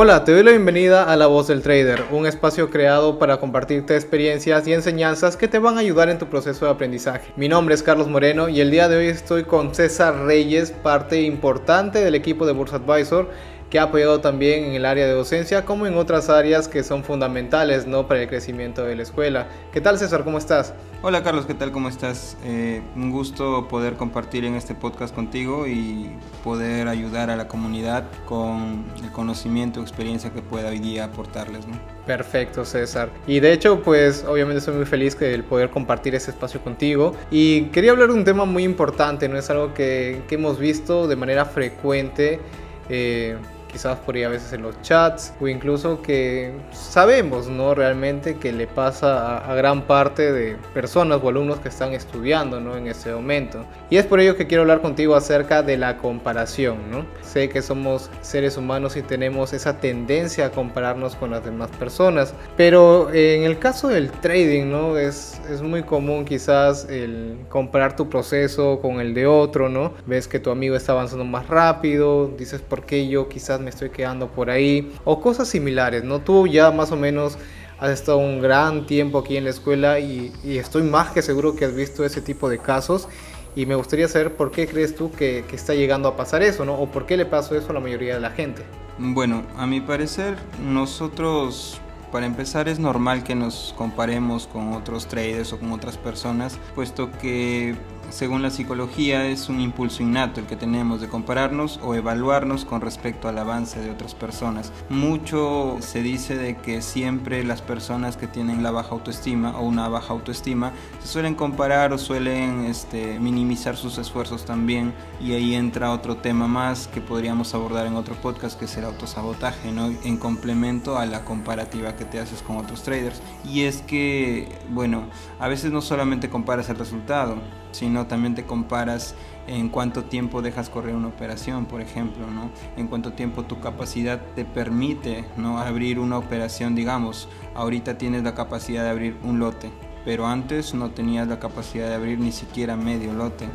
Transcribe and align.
Hola, 0.00 0.22
te 0.22 0.30
doy 0.30 0.44
la 0.44 0.52
bienvenida 0.52 1.02
a 1.02 1.16
La 1.16 1.26
Voz 1.26 1.48
del 1.48 1.60
Trader, 1.60 2.04
un 2.12 2.24
espacio 2.24 2.70
creado 2.70 3.18
para 3.18 3.38
compartirte 3.38 3.96
experiencias 3.96 4.64
y 4.68 4.72
enseñanzas 4.72 5.36
que 5.36 5.48
te 5.48 5.58
van 5.58 5.76
a 5.76 5.80
ayudar 5.80 6.08
en 6.08 6.18
tu 6.18 6.26
proceso 6.26 6.66
de 6.66 6.70
aprendizaje. 6.70 7.32
Mi 7.34 7.48
nombre 7.48 7.74
es 7.74 7.82
Carlos 7.82 8.06
Moreno 8.06 8.48
y 8.48 8.60
el 8.60 8.70
día 8.70 8.88
de 8.88 8.96
hoy 8.96 9.06
estoy 9.08 9.42
con 9.42 9.74
César 9.74 10.24
Reyes, 10.24 10.70
parte 10.70 11.22
importante 11.22 11.98
del 11.98 12.14
equipo 12.14 12.46
de 12.46 12.52
Bursa 12.52 12.76
Advisor 12.76 13.28
que 13.70 13.78
ha 13.78 13.84
apoyado 13.84 14.20
también 14.20 14.64
en 14.64 14.72
el 14.72 14.86
área 14.86 15.06
de 15.06 15.12
docencia 15.12 15.64
como 15.64 15.86
en 15.86 15.96
otras 15.96 16.30
áreas 16.30 16.68
que 16.68 16.82
son 16.82 17.04
fundamentales 17.04 17.86
¿no? 17.86 18.08
para 18.08 18.22
el 18.22 18.28
crecimiento 18.28 18.84
de 18.84 18.96
la 18.96 19.02
escuela. 19.02 19.48
¿Qué 19.72 19.80
tal 19.80 19.98
César? 19.98 20.24
¿Cómo 20.24 20.38
estás? 20.38 20.72
Hola 21.02 21.22
Carlos, 21.22 21.46
¿qué 21.46 21.54
tal? 21.54 21.70
¿Cómo 21.70 21.88
estás? 21.88 22.36
Eh, 22.44 22.82
un 22.96 23.12
gusto 23.12 23.68
poder 23.68 23.94
compartir 23.94 24.44
en 24.44 24.54
este 24.54 24.74
podcast 24.74 25.14
contigo 25.14 25.66
y 25.66 26.10
poder 26.42 26.88
ayudar 26.88 27.30
a 27.30 27.36
la 27.36 27.46
comunidad 27.46 28.04
con 28.24 28.84
el 29.02 29.12
conocimiento 29.12 29.80
experiencia 29.80 30.30
que 30.30 30.42
pueda 30.42 30.70
hoy 30.70 30.78
día 30.78 31.04
aportarles. 31.04 31.66
¿no? 31.66 31.78
Perfecto, 32.06 32.64
César. 32.64 33.10
Y 33.26 33.40
de 33.40 33.52
hecho, 33.52 33.82
pues 33.82 34.24
obviamente 34.26 34.58
estoy 34.58 34.74
muy 34.74 34.86
feliz 34.86 35.16
de 35.18 35.38
poder 35.42 35.70
compartir 35.70 36.14
este 36.14 36.30
espacio 36.30 36.60
contigo. 36.62 37.14
Y 37.30 37.64
quería 37.66 37.92
hablar 37.92 38.08
de 38.08 38.14
un 38.14 38.24
tema 38.24 38.44
muy 38.44 38.64
importante, 38.64 39.28
¿no? 39.28 39.38
Es 39.38 39.50
algo 39.50 39.74
que, 39.74 40.22
que 40.26 40.36
hemos 40.36 40.58
visto 40.58 41.06
de 41.06 41.16
manera 41.16 41.44
frecuente. 41.44 42.40
Eh, 42.88 43.36
quizás 43.70 43.98
por 43.98 44.16
ahí 44.16 44.24
a 44.24 44.28
veces 44.28 44.52
en 44.52 44.62
los 44.62 44.80
chats 44.82 45.32
o 45.40 45.48
incluso 45.48 46.02
que 46.02 46.52
sabemos, 46.72 47.48
¿no? 47.48 47.74
Realmente 47.74 48.36
que 48.36 48.52
le 48.52 48.66
pasa 48.66 49.38
a, 49.38 49.54
gran 49.54 49.82
parte 49.82 50.32
de 50.32 50.56
personas 50.74 51.20
o 51.22 51.28
alumnos 51.28 51.58
que 51.60 51.68
están 51.68 51.92
estudiando, 51.92 52.60
¿no? 52.60 52.76
En 52.76 52.86
ese 52.86 53.12
momento. 53.12 53.64
Y 53.90 53.96
es 53.96 54.06
por 54.06 54.20
ello 54.20 54.36
que 54.36 54.46
quiero 54.46 54.62
hablar 54.62 54.80
contigo 54.80 55.14
acerca 55.14 55.62
de 55.62 55.76
la 55.76 55.98
comparación, 55.98 56.90
¿no? 56.90 57.04
Sé 57.22 57.48
que 57.48 57.62
somos 57.62 58.10
seres 58.20 58.56
humanos 58.56 58.96
y 58.96 59.02
tenemos 59.02 59.52
esa 59.52 59.78
tendencia 59.78 60.46
a 60.46 60.50
compararnos 60.50 61.14
con 61.16 61.30
las 61.30 61.44
demás 61.44 61.70
personas, 61.78 62.34
pero 62.56 63.10
en 63.12 63.42
el 63.44 63.58
caso 63.58 63.88
del 63.88 64.10
trading, 64.10 64.70
¿no? 64.70 64.96
Es, 64.96 65.40
es 65.50 65.62
muy 65.62 65.82
común 65.82 66.24
quizás 66.24 66.86
el 66.88 67.38
comparar 67.48 67.96
tu 67.96 68.08
proceso 68.08 68.80
con 68.80 69.00
el 69.00 69.14
de 69.14 69.26
otro, 69.26 69.68
¿no? 69.68 69.92
Ves 70.06 70.28
que 70.28 70.38
tu 70.38 70.50
amigo 70.50 70.76
está 70.76 70.92
avanzando 70.92 71.24
más 71.24 71.46
rápido, 71.48 72.28
dices, 72.38 72.60
¿por 72.60 72.84
qué 72.84 73.08
yo 73.08 73.28
quizás 73.28 73.57
me 73.58 73.70
estoy 73.70 73.90
quedando 73.90 74.28
por 74.28 74.50
ahí, 74.50 74.92
o 75.04 75.20
cosas 75.20 75.48
similares, 75.48 76.04
¿no? 76.04 76.20
Tú 76.20 76.46
ya 76.46 76.70
más 76.70 76.92
o 76.92 76.96
menos 76.96 77.38
has 77.78 77.90
estado 77.90 78.18
un 78.18 78.40
gran 78.40 78.86
tiempo 78.86 79.18
aquí 79.18 79.36
en 79.36 79.44
la 79.44 79.50
escuela 79.50 80.00
y, 80.00 80.32
estoy 80.44 80.82
más 80.82 81.10
que 81.10 81.22
seguro 81.22 81.54
que 81.54 81.64
has 81.64 81.74
visto 81.74 82.04
ese 82.04 82.20
tipo 82.20 82.48
de 82.48 82.58
casos 82.58 83.08
y 83.54 83.66
me 83.66 83.74
gustaría 83.74 84.08
saber 84.08 84.36
por 84.36 84.50
qué 84.50 84.66
crees 84.66 84.94
tú 84.94 85.10
que, 85.10 85.44
que, 85.48 85.56
está 85.56 85.74
llegando 85.74 86.08
a 86.08 86.16
pasar 86.16 86.42
eso, 86.42 86.64
¿no? 86.64 86.74
O 86.74 86.90
por 86.90 87.06
qué 87.06 87.16
le 87.16 87.26
pasó 87.26 87.56
eso 87.56 87.70
a 87.70 87.72
la 87.72 87.80
mayoría 87.80 88.14
de 88.14 88.20
la 88.20 88.30
gente. 88.30 88.62
Bueno, 88.98 89.42
a 89.56 89.66
mi 89.66 89.80
parecer, 89.80 90.36
nosotros, 90.60 91.80
para 92.12 92.26
empezar, 92.26 92.68
es 92.68 92.78
normal 92.78 93.22
que 93.22 93.34
nos 93.34 93.74
comparemos 93.76 94.46
con 94.46 94.72
otros 94.74 95.06
traders 95.06 95.52
o 95.52 95.58
con 95.58 95.72
otras 95.72 95.96
personas, 95.96 96.58
puesto 96.74 97.10
que 97.20 97.76
según 98.10 98.42
la 98.42 98.50
psicología, 98.50 99.26
es 99.26 99.48
un 99.48 99.60
impulso 99.60 100.02
innato 100.02 100.40
el 100.40 100.46
que 100.46 100.56
tenemos 100.56 101.00
de 101.00 101.08
compararnos 101.08 101.78
o 101.82 101.94
evaluarnos 101.94 102.64
con 102.64 102.80
respecto 102.80 103.28
al 103.28 103.38
avance 103.38 103.80
de 103.80 103.90
otras 103.90 104.14
personas. 104.14 104.72
Mucho 104.88 105.76
se 105.80 106.02
dice 106.02 106.36
de 106.36 106.56
que 106.56 106.82
siempre 106.82 107.44
las 107.44 107.62
personas 107.62 108.16
que 108.16 108.26
tienen 108.26 108.62
la 108.62 108.70
baja 108.70 108.90
autoestima 108.90 109.58
o 109.58 109.66
una 109.66 109.88
baja 109.88 110.12
autoestima 110.12 110.72
se 111.02 111.08
suelen 111.08 111.34
comparar 111.34 111.92
o 111.92 111.98
suelen 111.98 112.64
este, 112.64 113.18
minimizar 113.20 113.76
sus 113.76 113.98
esfuerzos 113.98 114.44
también 114.44 114.94
y 115.20 115.32
ahí 115.32 115.54
entra 115.54 115.92
otro 115.92 116.16
tema 116.16 116.48
más 116.48 116.88
que 116.88 117.00
podríamos 117.00 117.54
abordar 117.54 117.86
en 117.86 117.96
otro 117.96 118.14
podcast 118.14 118.58
que 118.58 118.64
es 118.64 118.76
el 118.76 118.84
autosabotaje, 118.84 119.70
¿no? 119.70 119.86
en 119.86 120.16
complemento 120.16 120.98
a 120.98 121.06
la 121.06 121.24
comparativa 121.24 121.96
que 121.96 122.04
te 122.04 122.18
haces 122.18 122.42
con 122.42 122.56
otros 122.56 122.82
traders. 122.82 123.20
Y 123.44 123.62
es 123.62 123.82
que, 123.82 124.48
bueno, 124.70 125.04
a 125.38 125.48
veces 125.48 125.72
no 125.72 125.82
solamente 125.82 126.30
comparas 126.30 126.68
el 126.68 126.76
resultado, 126.76 127.36
sino 127.72 128.06
también 128.06 128.34
te 128.34 128.44
comparas 128.44 129.14
en 129.46 129.68
cuánto 129.68 130.04
tiempo 130.04 130.42
dejas 130.42 130.68
correr 130.68 130.94
una 130.94 131.08
operación, 131.08 131.66
por 131.66 131.80
ejemplo, 131.80 132.30
¿no? 132.30 132.50
En 132.76 132.86
cuánto 132.86 133.12
tiempo 133.12 133.44
tu 133.44 133.60
capacidad 133.60 134.20
te 134.34 134.44
permite, 134.44 135.24
¿no? 135.36 135.58
Abrir 135.58 135.98
una 135.98 136.18
operación, 136.18 136.74
digamos, 136.74 137.28
ahorita 137.54 137.98
tienes 137.98 138.22
la 138.22 138.34
capacidad 138.34 138.84
de 138.84 138.90
abrir 138.90 139.16
un 139.22 139.38
lote, 139.38 139.70
pero 140.08 140.26
antes 140.26 140.72
no 140.72 140.92
tenías 140.92 141.28
la 141.28 141.38
capacidad 141.38 141.86
de 141.86 141.94
abrir 141.94 142.18
ni 142.18 142.32
siquiera 142.32 142.76
medio 142.76 143.12
lote. 143.12 143.46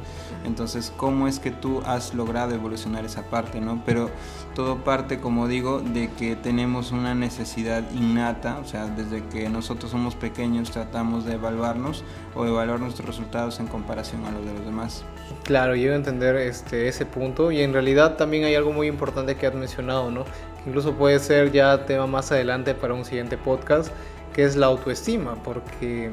Entonces, 0.45 0.93
¿cómo 0.95 1.27
es 1.27 1.39
que 1.39 1.49
tú 1.49 1.81
has 1.83 2.13
logrado 2.13 2.53
evolucionar 2.53 3.05
esa 3.05 3.23
parte, 3.23 3.59
no? 3.59 3.81
Pero 3.87 4.11
todo 4.53 4.83
parte, 4.83 5.19
como 5.19 5.47
digo, 5.47 5.81
de 5.81 6.11
que 6.11 6.35
tenemos 6.35 6.91
una 6.91 7.15
necesidad 7.15 7.81
innata, 7.95 8.59
o 8.59 8.65
sea, 8.65 8.85
desde 8.85 9.23
que 9.29 9.49
nosotros 9.49 9.89
somos 9.89 10.13
pequeños 10.13 10.69
tratamos 10.69 11.25
de 11.25 11.33
evaluarnos 11.33 12.03
o 12.35 12.45
evaluar 12.45 12.79
nuestros 12.79 13.07
resultados 13.07 13.59
en 13.59 13.65
comparación 13.65 14.23
a 14.27 14.29
los 14.29 14.45
de 14.45 14.53
los 14.53 14.63
demás. 14.63 15.03
Claro, 15.45 15.75
yo 15.75 15.95
entender 15.95 16.35
este, 16.35 16.87
ese 16.87 17.07
punto 17.07 17.51
y 17.51 17.61
en 17.61 17.73
realidad 17.73 18.15
también 18.15 18.43
hay 18.43 18.53
algo 18.53 18.71
muy 18.71 18.85
importante 18.85 19.37
que 19.37 19.47
has 19.47 19.55
mencionado, 19.55 20.11
¿no? 20.11 20.23
incluso 20.67 20.93
puede 20.93 21.17
ser 21.17 21.51
ya 21.51 21.85
tema 21.87 22.05
más 22.05 22.31
adelante 22.31 22.75
para 22.75 22.93
un 22.93 23.05
siguiente 23.05 23.37
podcast, 23.39 23.91
que 24.33 24.43
es 24.43 24.55
la 24.55 24.67
autoestima, 24.67 25.35
porque 25.43 26.09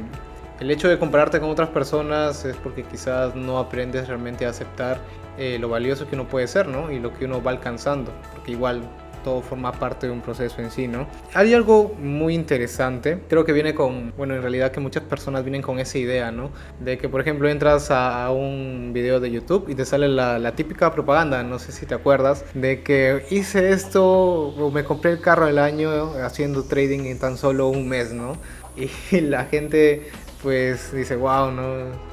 el 0.61 0.71
hecho 0.71 0.89
de 0.89 0.99
compararte 0.99 1.41
con 1.41 1.51
otras 1.51 1.71
personas 1.71 2.45
es 2.45 2.57
porque 2.57 2.83
quizás 2.85 3.35
no 3.35 3.59
aprendes 3.59 4.07
realmente 4.09 4.45
a 4.47 4.51
aceptar 4.51 5.01
eh, 5.39 5.59
lo 5.59 5.71
valioso 5.71 6.07
que 6.07 6.15
uno 6.15 6.29
puede 6.29 6.47
ser, 6.47 6.69
¿no? 6.69 6.93
Y 6.93 6.99
lo 6.99 7.15
que 7.15 7.25
uno 7.25 7.43
va 7.43 7.51
alcanzando, 7.51 8.13
porque 8.35 8.53
igual 8.53 8.83
todo 9.25 9.43
forma 9.43 9.73
parte 9.73 10.07
de 10.07 10.13
un 10.13 10.21
proceso 10.21 10.61
en 10.61 10.71
sí, 10.71 10.87
¿no? 10.87 11.07
Hay 11.35 11.55
algo 11.55 11.95
muy 11.99 12.35
interesante, 12.35 13.21
creo 13.29 13.45
que 13.45 13.53
viene 13.53 13.75
con, 13.75 14.13
bueno, 14.17 14.35
en 14.35 14.43
realidad 14.43 14.71
que 14.71 14.81
muchas 14.81 15.03
personas 15.03 15.45
vienen 15.45 15.63
con 15.63 15.79
esa 15.79 15.99
idea, 15.99 16.31
¿no? 16.31 16.51
De 16.79 16.99
que, 16.99 17.09
por 17.09 17.21
ejemplo, 17.21 17.49
entras 17.49 17.91
a, 17.91 18.31
un 18.31 18.93
video 18.93 19.19
de 19.19 19.31
YouTube 19.31 19.69
y 19.69 19.75
te 19.75 19.85
sale 19.85 20.09
la, 20.09 20.39
la, 20.39 20.53
típica 20.53 20.93
propaganda, 20.93 21.43
no 21.43 21.59
sé 21.59 21.73
si 21.73 21.87
te 21.87 21.95
acuerdas, 21.95 22.45
de 22.55 22.83
que 22.83 23.25
hice 23.31 23.71
esto 23.71 24.05
o 24.05 24.71
me 24.71 24.85
compré 24.85 25.13
el 25.13 25.21
carro 25.21 25.47
del 25.47 25.59
año 25.59 26.13
haciendo 26.23 26.65
trading 26.65 27.07
en 27.07 27.19
tan 27.19 27.37
solo 27.37 27.69
un 27.69 27.89
mes, 27.89 28.13
¿no? 28.13 28.37
Y 29.11 29.21
la 29.21 29.45
gente 29.45 30.11
pues 30.43 30.93
dice, 30.93 31.17
wow, 31.17 31.51
¿no? 31.51 31.63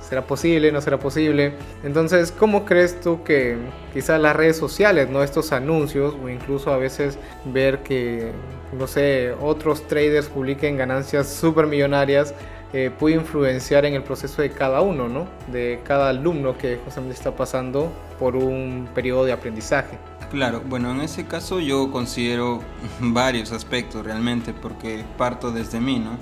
¿Será 0.02 0.26
posible? 0.26 0.72
¿No 0.72 0.82
será 0.82 1.00
posible? 1.00 1.54
Entonces, 1.84 2.32
¿cómo 2.32 2.66
crees 2.66 3.00
tú 3.00 3.24
que 3.24 3.58
quizás 3.94 4.20
las 4.20 4.36
redes 4.36 4.58
sociales, 4.58 5.10
¿no? 5.10 5.24
Estos 5.24 5.52
anuncios 5.52 6.16
o 6.22 6.30
incluso 6.30 6.72
a 6.72 6.78
veces 6.78 7.18
ver 7.46 7.80
que, 7.84 8.32
no 8.78 8.88
sé, 8.88 9.34
otros 9.42 9.88
traders 9.88 10.28
publiquen 10.28 10.78
ganancias 10.78 11.28
súper 11.30 11.68
millonarias 11.68 12.34
eh, 12.74 12.92
puede 12.98 13.16
influenciar 13.16 13.86
en 13.86 13.94
el 13.94 14.04
proceso 14.04 14.42
de 14.42 14.52
cada 14.52 14.82
uno, 14.82 15.08
¿no? 15.08 15.28
De 15.52 15.80
cada 15.86 16.10
alumno 16.10 16.58
que 16.58 16.78
justamente 16.84 17.16
está 17.16 17.34
pasando 17.34 17.92
por 18.20 18.36
un 18.36 18.90
periodo 18.94 19.24
de 19.24 19.32
aprendizaje. 19.32 19.98
Claro, 20.32 20.62
bueno, 20.66 20.92
en 20.92 21.00
ese 21.00 21.26
caso 21.26 21.62
yo 21.62 21.90
considero 21.92 22.60
varios 23.00 23.54
aspectos 23.54 24.06
realmente 24.06 24.54
porque 24.54 25.06
parto 25.18 25.52
desde 25.52 25.80
mí, 25.80 26.00
¿no? 26.00 26.18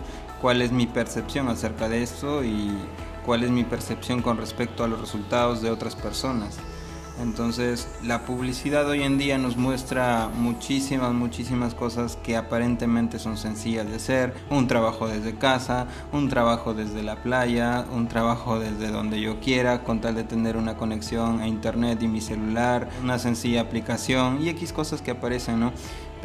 Cuál 0.45 0.61
es 0.61 0.71
mi 0.71 0.85
percepción 0.85 1.49
acerca 1.49 1.89
de 1.89 2.03
esto 2.03 2.43
y 2.43 2.77
cuál 3.25 3.41
es 3.41 3.49
mi 3.49 3.63
percepción 3.63 4.21
con 4.21 4.37
respecto 4.37 4.83
a 4.83 4.87
los 4.87 5.01
resultados 5.01 5.63
de 5.63 5.71
otras 5.71 5.95
personas. 5.95 6.59
Entonces, 7.19 7.87
la 8.03 8.25
publicidad 8.25 8.87
hoy 8.87 9.01
en 9.01 9.17
día 9.17 9.39
nos 9.39 9.57
muestra 9.57 10.29
muchísimas, 10.35 11.13
muchísimas 11.13 11.73
cosas 11.73 12.17
que 12.17 12.35
aparentemente 12.37 13.17
son 13.17 13.37
sencillas 13.37 13.87
de 13.89 13.95
hacer. 13.95 14.35
Un 14.51 14.67
trabajo 14.67 15.07
desde 15.07 15.35
casa, 15.35 15.87
un 16.11 16.29
trabajo 16.29 16.75
desde 16.75 17.01
la 17.01 17.15
playa, 17.23 17.85
un 17.91 18.07
trabajo 18.07 18.59
desde 18.59 18.91
donde 18.91 19.21
yo 19.21 19.39
quiera, 19.39 19.83
con 19.83 19.99
tal 19.99 20.13
de 20.13 20.25
tener 20.25 20.57
una 20.57 20.75
conexión 20.75 21.39
a 21.39 21.47
internet 21.47 22.03
y 22.03 22.07
mi 22.07 22.21
celular, 22.21 22.89
una 23.01 23.17
sencilla 23.17 23.61
aplicación 23.61 24.43
y 24.43 24.49
X 24.49 24.73
cosas 24.73 25.01
que 25.01 25.09
aparecen, 25.09 25.59
¿no? 25.59 25.71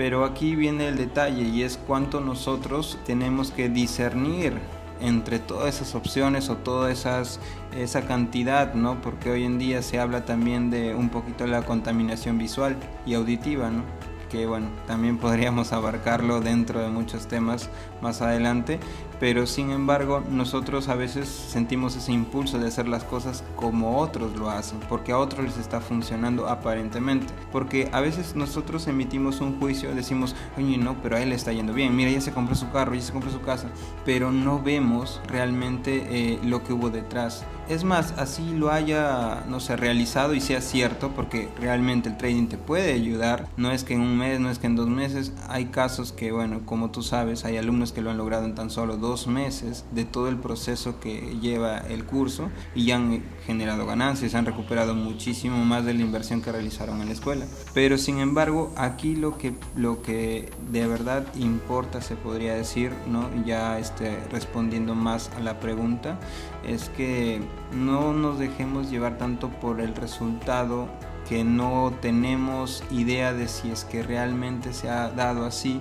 Pero 0.00 0.24
aquí 0.24 0.56
viene 0.56 0.88
el 0.88 0.96
detalle 0.96 1.42
y 1.42 1.62
es 1.62 1.76
cuánto 1.76 2.22
nosotros 2.22 2.98
tenemos 3.04 3.50
que 3.50 3.68
discernir 3.68 4.54
entre 4.98 5.40
todas 5.40 5.74
esas 5.74 5.94
opciones 5.94 6.48
o 6.48 6.56
toda 6.56 6.90
esa 6.90 8.06
cantidad, 8.08 8.72
¿no? 8.72 9.02
Porque 9.02 9.30
hoy 9.30 9.44
en 9.44 9.58
día 9.58 9.82
se 9.82 10.00
habla 10.00 10.24
también 10.24 10.70
de 10.70 10.94
un 10.94 11.10
poquito 11.10 11.46
la 11.46 11.66
contaminación 11.66 12.38
visual 12.38 12.76
y 13.04 13.12
auditiva, 13.12 13.68
¿no? 13.68 13.82
Que 14.30 14.46
bueno, 14.46 14.68
también 14.86 15.18
podríamos 15.18 15.70
abarcarlo 15.74 16.40
dentro 16.40 16.80
de 16.80 16.88
muchos 16.88 17.26
temas 17.26 17.68
más 18.00 18.22
adelante, 18.22 18.80
pero 19.20 19.46
sin 19.46 19.70
embargo 19.70 20.24
nosotros 20.28 20.88
a 20.88 20.94
veces 20.96 21.28
sentimos 21.28 21.94
ese 21.94 22.10
impulso 22.12 22.58
de 22.58 22.66
hacer 22.66 22.88
las 22.88 23.04
cosas 23.04 23.44
como 23.54 23.98
otros 23.98 24.34
lo 24.36 24.50
hacen, 24.50 24.80
porque 24.88 25.12
a 25.12 25.18
otros 25.18 25.44
les 25.44 25.58
está 25.58 25.80
funcionando 25.80 26.48
aparentemente, 26.48 27.32
porque 27.52 27.90
a 27.92 28.00
veces 28.00 28.34
nosotros 28.34 28.88
emitimos 28.88 29.40
un 29.42 29.60
juicio, 29.60 29.94
decimos, 29.94 30.34
oye, 30.56 30.78
no, 30.78 30.96
pero 31.02 31.16
a 31.16 31.20
él 31.20 31.28
le 31.28 31.34
está 31.34 31.52
yendo 31.52 31.74
bien, 31.74 31.94
mira, 31.94 32.10
ya 32.10 32.20
se 32.22 32.32
compró 32.32 32.54
su 32.54 32.70
carro, 32.70 32.94
ya 32.94 33.02
se 33.02 33.12
compró 33.12 33.30
su 33.30 33.42
casa, 33.42 33.68
pero 34.06 34.32
no 34.32 34.60
vemos 34.60 35.20
realmente 35.28 36.06
eh, 36.10 36.38
lo 36.42 36.64
que 36.64 36.72
hubo 36.72 36.88
detrás. 36.88 37.44
Es 37.68 37.84
más, 37.84 38.14
así 38.16 38.54
lo 38.54 38.72
haya, 38.72 39.44
no 39.48 39.60
sé, 39.60 39.76
realizado 39.76 40.34
y 40.34 40.40
sea 40.40 40.60
cierto, 40.60 41.12
porque 41.14 41.48
realmente 41.60 42.08
el 42.08 42.16
trading 42.16 42.48
te 42.48 42.56
puede 42.56 42.92
ayudar, 42.92 43.46
no 43.56 43.70
es 43.70 43.84
que 43.84 43.94
en 43.94 44.00
un 44.00 44.18
mes, 44.18 44.40
no 44.40 44.50
es 44.50 44.58
que 44.58 44.66
en 44.66 44.74
dos 44.74 44.88
meses, 44.88 45.32
hay 45.48 45.66
casos 45.66 46.10
que, 46.10 46.32
bueno, 46.32 46.62
como 46.64 46.90
tú 46.90 47.02
sabes, 47.02 47.44
hay 47.44 47.58
alumnos 47.58 47.92
que 47.92 48.00
lo 48.00 48.10
han 48.10 48.16
logrado 48.16 48.44
en 48.44 48.56
tan 48.56 48.70
solo 48.70 48.96
dos 48.96 49.09
meses 49.26 49.84
de 49.92 50.04
todo 50.04 50.28
el 50.28 50.36
proceso 50.36 51.00
que 51.00 51.38
lleva 51.40 51.78
el 51.78 52.04
curso 52.04 52.50
y 52.74 52.86
ya 52.86 52.96
han 52.96 53.22
generado 53.46 53.86
ganancias, 53.86 54.34
han 54.34 54.46
recuperado 54.46 54.94
muchísimo 54.94 55.64
más 55.64 55.84
de 55.84 55.94
la 55.94 56.02
inversión 56.02 56.42
que 56.42 56.52
realizaron 56.52 57.00
en 57.00 57.08
la 57.08 57.12
escuela. 57.12 57.46
Pero 57.74 57.98
sin 57.98 58.18
embargo, 58.20 58.72
aquí 58.76 59.16
lo 59.16 59.38
que, 59.38 59.54
lo 59.76 60.02
que 60.02 60.50
de 60.70 60.86
verdad 60.86 61.26
importa, 61.34 62.00
se 62.00 62.16
podría 62.16 62.54
decir, 62.54 62.92
¿no? 63.08 63.28
ya 63.44 63.78
este, 63.78 64.18
respondiendo 64.30 64.94
más 64.94 65.30
a 65.36 65.40
la 65.40 65.60
pregunta, 65.60 66.18
es 66.66 66.88
que 66.90 67.40
no 67.72 68.12
nos 68.12 68.38
dejemos 68.38 68.90
llevar 68.90 69.18
tanto 69.18 69.48
por 69.48 69.80
el 69.80 69.94
resultado 69.94 70.88
que 71.28 71.44
no 71.44 71.92
tenemos 72.00 72.82
idea 72.90 73.32
de 73.32 73.46
si 73.46 73.70
es 73.70 73.84
que 73.84 74.02
realmente 74.02 74.72
se 74.72 74.88
ha 74.88 75.10
dado 75.10 75.44
así 75.44 75.80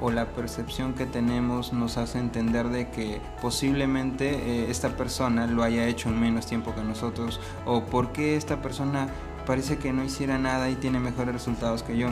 o 0.00 0.10
la 0.10 0.26
percepción 0.26 0.94
que 0.94 1.06
tenemos 1.06 1.72
nos 1.72 1.96
hace 1.96 2.18
entender 2.18 2.68
de 2.68 2.88
que 2.90 3.20
posiblemente 3.40 4.30
eh, 4.30 4.70
esta 4.70 4.96
persona 4.96 5.46
lo 5.46 5.62
haya 5.62 5.86
hecho 5.86 6.08
en 6.08 6.20
menos 6.20 6.46
tiempo 6.46 6.74
que 6.74 6.82
nosotros 6.82 7.40
o 7.64 7.84
por 7.84 8.12
qué 8.12 8.36
esta 8.36 8.62
persona 8.62 9.08
parece 9.46 9.78
que 9.78 9.92
no 9.92 10.04
hiciera 10.04 10.38
nada 10.38 10.68
y 10.70 10.74
tiene 10.74 10.98
mejores 10.98 11.34
resultados 11.34 11.82
que 11.82 11.96
yo 11.96 12.08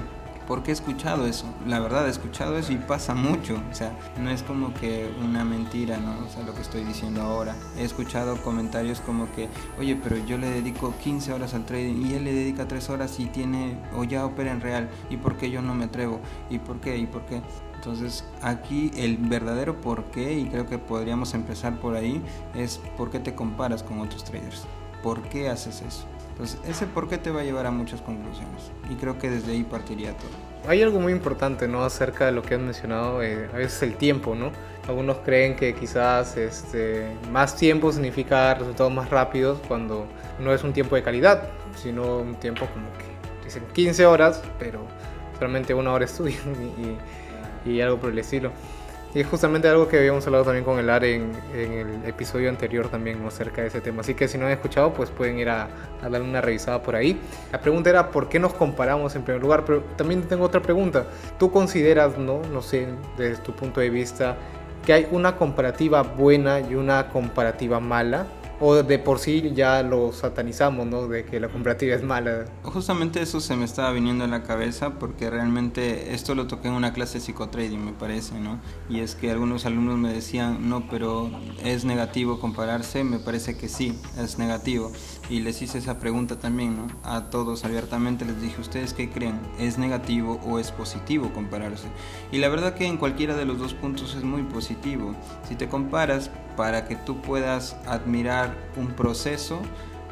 porque 0.47 0.71
he 0.71 0.75
escuchado 0.75 1.27
eso, 1.27 1.47
la 1.67 1.81
verdad 1.81 2.07
he 2.07 2.11
escuchado 2.11 2.59
eso 2.59 2.73
y 2.73 2.77
pasa 2.77 3.15
mucho, 3.15 3.61
o 3.71 3.75
sea, 3.75 3.93
no 4.21 4.31
es 4.31 4.43
como 4.43 4.75
que 4.75 5.11
una 5.23 5.45
mentira, 5.45 5.97
¿no? 5.97 6.25
O 6.25 6.29
sea, 6.29 6.43
lo 6.43 6.55
que 6.55 6.61
estoy 6.61 6.85
diciendo 6.85 7.23
ahora. 7.23 7.55
He 7.79 7.85
escuchado 7.85 8.37
comentarios 8.43 9.01
como 9.01 9.31
que, 9.33 9.49
oye, 9.79 9.97
pero 9.97 10.17
yo 10.27 10.37
le 10.37 10.51
dedico 10.51 10.95
15 11.03 11.33
horas 11.33 11.55
al 11.55 11.65
trading 11.65 12.07
y 12.07 12.15
él 12.15 12.25
le 12.25 12.33
dedica 12.35 12.69
3 12.69 12.91
horas 12.91 13.19
y 13.19 13.27
tiene, 13.27 13.79
o 13.97 14.05
ya 14.05 14.27
opera 14.27 14.53
en 14.53 14.61
real, 14.61 14.91
¿y 15.09 15.17
por 15.17 15.37
qué 15.37 15.51
yo 15.51 15.63
no 15.63 15.75
me 15.75 15.85
atrevo? 15.85 16.21
¿Y 16.51 16.59
por 16.59 16.81
qué? 16.81 16.99
¿Y 16.99 17.07
por 17.07 17.25
qué? 17.25 17.41
Entonces 17.85 18.25
aquí 18.41 18.91
el 18.97 19.19
verdadero 19.19 19.79
por 19.79 20.05
qué, 20.05 20.33
y 20.33 20.47
creo 20.47 20.67
que 20.67 20.79
podríamos 20.79 21.35
empezar 21.35 21.79
por 21.81 21.97
ahí, 21.97 22.23
es 22.55 22.81
por 22.97 23.11
qué 23.11 23.19
te 23.19 23.35
comparas 23.35 23.83
con 23.83 24.01
otros 24.01 24.25
traders. 24.25 24.65
¿Por 25.03 25.21
qué 25.25 25.51
haces 25.51 25.83
eso? 25.83 26.07
Entonces, 26.31 26.59
ese 26.67 26.87
por 26.87 27.09
qué 27.09 27.19
te 27.19 27.31
va 27.31 27.43
a 27.43 27.45
llevar 27.45 27.67
a 27.67 27.71
muchas 27.71 28.01
conclusiones. 28.01 28.73
Y 28.89 28.95
creo 28.95 29.19
que 29.19 29.29
desde 29.29 29.53
ahí 29.53 29.65
partiría 29.65 30.17
todo. 30.17 30.31
Hay 30.67 30.83
algo 30.83 30.99
muy 30.99 31.13
importante, 31.13 31.69
¿no? 31.69 31.85
Acerca 31.85 32.25
de 32.25 32.33
lo 32.33 32.41
que 32.41 32.55
has 32.55 32.61
mencionado, 32.61 33.23
eh, 33.23 33.51
a 33.53 33.57
veces 33.59 33.83
el 33.83 33.97
tiempo, 33.97 34.35
¿no? 34.35 34.51
Algunos 34.89 35.19
creen 35.19 35.55
que 35.55 35.75
quizás 35.75 36.39
este, 36.39 37.15
más 37.31 37.55
tiempo 37.55 37.93
significa 37.93 38.55
resultados 38.55 38.95
más 38.95 39.11
rápidos 39.11 39.61
cuando 39.69 40.07
no 40.41 40.55
es 40.55 40.65
un 40.65 40.73
tiempo 40.73 40.97
de 40.97 41.03
calidad, 41.03 41.51
sino 41.77 42.17
un 42.21 42.35
tiempo 42.37 42.67
como 42.73 42.87
que 42.95 43.45
dicen 43.45 43.63
15 43.75 44.07
horas, 44.07 44.43
pero 44.59 44.81
solamente 45.35 45.75
una 45.75 45.93
hora 45.93 46.05
estudian 46.07 46.41
y, 46.79 46.83
y 46.83 46.99
algo 47.81 47.99
por 47.99 48.11
el 48.11 48.19
estilo. 48.19 48.53
Y 49.15 49.21
es 49.21 49.29
justamente 49.29 49.69
algo 49.69 49.87
que 49.87 49.97
habíamos 49.97 50.27
hablado 50.27 50.45
también 50.45 50.65
con 50.65 50.77
el 50.81 50.91
AR 50.91 51.05
en, 51.05 51.31
el 51.55 52.05
episodio 52.05 52.49
anterior 52.49 52.89
también 52.89 53.25
acerca 53.25 53.63
de 53.63 53.69
ese 53.69 53.81
tema. 53.81 54.01
Así 54.01 54.15
que 54.15 54.27
si 54.27 54.39
no 54.39 54.47
han 54.47 54.53
escuchado, 54.53 54.93
pues 54.93 55.09
pueden 55.11 55.39
ir 55.39 55.49
a, 55.49 55.69
a 56.03 56.09
darle 56.09 56.29
una 56.29 56.41
revisada 56.41 56.83
por 56.83 56.97
ahí. 56.97 57.21
La 57.53 57.61
pregunta 57.61 57.91
era 57.91 58.11
por 58.11 58.29
qué 58.29 58.41
nos 58.41 58.55
comparamos 58.55 59.15
en 59.15 59.23
primer 59.23 59.41
lugar, 59.41 59.65
pero 59.65 59.83
también 59.97 60.23
tengo 60.25 60.45
otra 60.45 60.61
pregunta. 60.61 61.07
¿Tú 61.39 61.53
consideras, 61.53 62.19
no, 62.19 62.43
no 62.53 62.61
sé, 62.61 62.89
desde 63.17 63.41
tu 63.41 63.53
punto 63.55 63.81
de 63.81 63.89
vista, 63.89 64.37
que 64.85 64.93
hay 64.93 65.07
una 65.13 65.37
comparativa 65.37 66.03
buena 66.03 66.59
y 66.59 66.75
una 66.75 67.09
comparativa 67.09 67.79
mala? 67.79 68.27
O 68.61 68.75
de 68.75 68.99
por 68.99 69.19
sí 69.19 69.53
ya 69.55 69.83
lo 69.83 70.13
satanizamos, 70.13 70.87
¿no? 70.87 71.07
De 71.09 71.25
que 71.25 71.41
la 71.41 71.49
comparativa 71.49 71.95
es 71.95 72.03
mala. 72.03 72.47
Justamente 72.63 73.21
eso 73.21 73.41
se 73.41 73.57
me 73.57 73.65
estaba 73.65 73.93
viniendo 73.93 74.25
a 74.25 74.29
la 74.29 74.43
cabeza 74.43 74.99
porque 74.99 75.31
realmente 75.31 76.15
esto 76.15 76.35
lo 76.35 76.47
toqué 76.47 76.69
en 76.69 76.75
una 76.75 76.93
clase 76.93 77.15
de 77.15 77.25
psicotrading, 77.25 77.85
me 77.85 77.93
parece, 77.93 78.39
¿no? 78.39 78.61
Y 78.89 79.01
es 79.01 79.15
que 79.15 79.31
algunos 79.31 79.67
alumnos 79.67 79.99
me 79.99 80.13
decían, 80.13 80.69
no, 80.69 80.89
pero 80.89 81.31
es 81.63 81.85
negativo 81.85 82.41
compararse, 82.41 83.05
me 83.05 83.19
parece 83.19 83.57
que 83.57 83.69
sí, 83.69 83.99
es 84.19 84.39
negativo. 84.39 84.93
Y 85.31 85.41
les 85.41 85.63
hice 85.63 85.79
esa 85.79 85.99
pregunta 85.99 86.37
también. 86.37 86.77
A 87.03 87.31
todos 87.31 87.65
abiertamente 87.65 88.25
les 88.25 88.41
dije, 88.43 88.61
¿ustedes 88.61 88.93
qué 88.93 89.09
creen? 89.09 89.41
¿Es 89.59 89.79
negativo 89.79 90.39
o 90.45 90.59
es 90.59 90.71
positivo 90.71 91.33
compararse? 91.33 91.89
Y 92.31 92.39
la 92.39 92.49
verdad 92.49 92.75
que 92.75 92.87
en 92.87 92.99
cualquiera 92.99 93.35
de 93.35 93.47
los 93.47 93.59
dos 93.59 93.73
puntos 93.73 94.15
es 94.15 94.23
muy 94.23 94.43
positivo. 94.43 95.15
Si 95.49 95.55
te 95.55 95.69
comparas, 95.69 96.31
para 96.57 96.85
que 96.87 96.97
tú 96.97 97.21
puedas 97.21 97.77
admirar 97.87 98.55
un 98.77 98.89
proceso, 98.89 99.61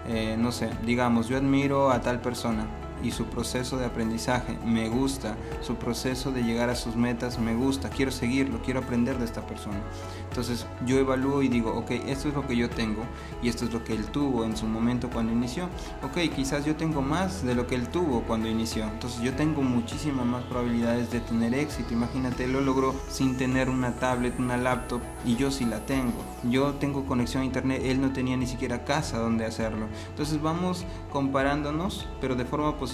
eh, 0.08 0.36
no 0.38 0.50
sé, 0.50 0.70
digamos, 0.84 1.28
yo 1.28 1.36
admiro 1.36 1.90
a 1.90 2.00
tal 2.00 2.20
persona, 2.20 2.66
y 3.02 3.10
su 3.10 3.26
proceso 3.26 3.76
de 3.76 3.86
aprendizaje 3.86 4.58
me 4.64 4.88
gusta, 4.88 5.36
su 5.60 5.76
proceso 5.76 6.32
de 6.32 6.42
llegar 6.42 6.70
a 6.70 6.74
sus 6.74 6.96
metas 6.96 7.38
me 7.38 7.54
gusta, 7.54 7.88
quiero 7.90 8.10
seguirlo, 8.10 8.60
quiero 8.62 8.80
aprender 8.80 9.18
de 9.18 9.24
esta 9.24 9.42
persona. 9.46 9.80
Entonces 10.28 10.66
yo 10.86 10.98
evalúo 10.98 11.42
y 11.42 11.48
digo, 11.48 11.74
ok, 11.74 11.90
esto 12.06 12.28
es 12.28 12.34
lo 12.34 12.46
que 12.46 12.56
yo 12.56 12.70
tengo 12.70 13.02
y 13.42 13.48
esto 13.48 13.64
es 13.64 13.72
lo 13.72 13.84
que 13.84 13.94
él 13.94 14.06
tuvo 14.06 14.44
en 14.44 14.56
su 14.56 14.66
momento 14.66 15.10
cuando 15.10 15.32
inició. 15.32 15.64
Ok, 16.02 16.34
quizás 16.34 16.64
yo 16.64 16.76
tengo 16.76 17.02
más 17.02 17.44
de 17.44 17.54
lo 17.54 17.66
que 17.66 17.74
él 17.74 17.88
tuvo 17.88 18.22
cuando 18.22 18.48
inició. 18.48 18.84
Entonces 18.84 19.20
yo 19.20 19.34
tengo 19.34 19.62
muchísimas 19.62 20.24
más 20.24 20.42
probabilidades 20.44 21.10
de 21.10 21.20
tener 21.20 21.54
éxito. 21.54 21.92
Imagínate, 21.92 22.46
lo 22.46 22.60
logró 22.60 22.94
sin 23.10 23.36
tener 23.36 23.68
una 23.68 23.92
tablet, 23.92 24.38
una 24.38 24.56
laptop 24.56 25.00
y 25.26 25.36
yo 25.36 25.50
sí 25.50 25.64
la 25.64 25.84
tengo. 25.84 26.22
Yo 26.44 26.72
tengo 26.74 27.04
conexión 27.04 27.42
a 27.42 27.46
internet, 27.46 27.82
él 27.84 28.00
no 28.00 28.12
tenía 28.12 28.36
ni 28.36 28.46
siquiera 28.46 28.84
casa 28.84 29.18
donde 29.18 29.44
hacerlo. 29.44 29.86
Entonces 30.10 30.40
vamos 30.40 30.84
comparándonos, 31.10 32.06
pero 32.20 32.36
de 32.36 32.44
forma 32.44 32.76
positiva 32.76 32.91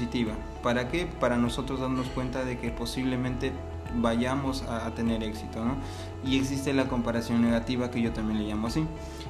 ¿Para 0.62 0.88
qué? 0.88 1.06
Para 1.06 1.36
nosotros 1.36 1.80
darnos 1.80 2.08
cuenta 2.08 2.44
de 2.44 2.58
que 2.58 2.70
posiblemente 2.70 3.52
vayamos 3.96 4.62
a, 4.62 4.90
tener 4.90 5.22
éxito, 5.22 5.64
¿no? 5.64 5.76
Y 6.24 6.38
existe 6.38 6.72
la 6.72 6.88
comparación 6.88 7.42
negativa 7.42 7.90
que 7.90 8.02
yo 8.02 8.12
también 8.12 8.40
le 8.40 8.48
llamo 8.48 8.66
así, 8.66 8.84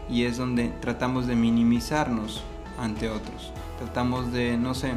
y 0.08 0.24
es 0.24 0.36
donde 0.36 0.68
tratamos 0.80 1.26
de 1.26 1.36
minimizarnos 1.36 2.42
ante 2.78 3.08
otros, 3.08 3.52
tratamos 3.78 4.32
de, 4.32 4.56
no 4.56 4.74
sé, 4.74 4.92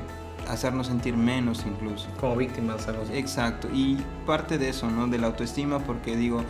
hacernos 0.47 0.87
sentir 0.87 1.15
menos 1.15 1.65
incluso. 1.65 2.07
Como 2.19 2.35
víctimas. 2.35 2.87
Algo 2.87 3.03
Exacto, 3.13 3.67
y 3.73 3.97
parte 4.25 4.57
de 4.57 4.69
eso, 4.69 4.89
¿no? 4.89 5.07
De 5.07 5.17
la 5.17 5.27
autoestima, 5.27 5.79
porque 5.79 6.15
digo, 6.15 6.43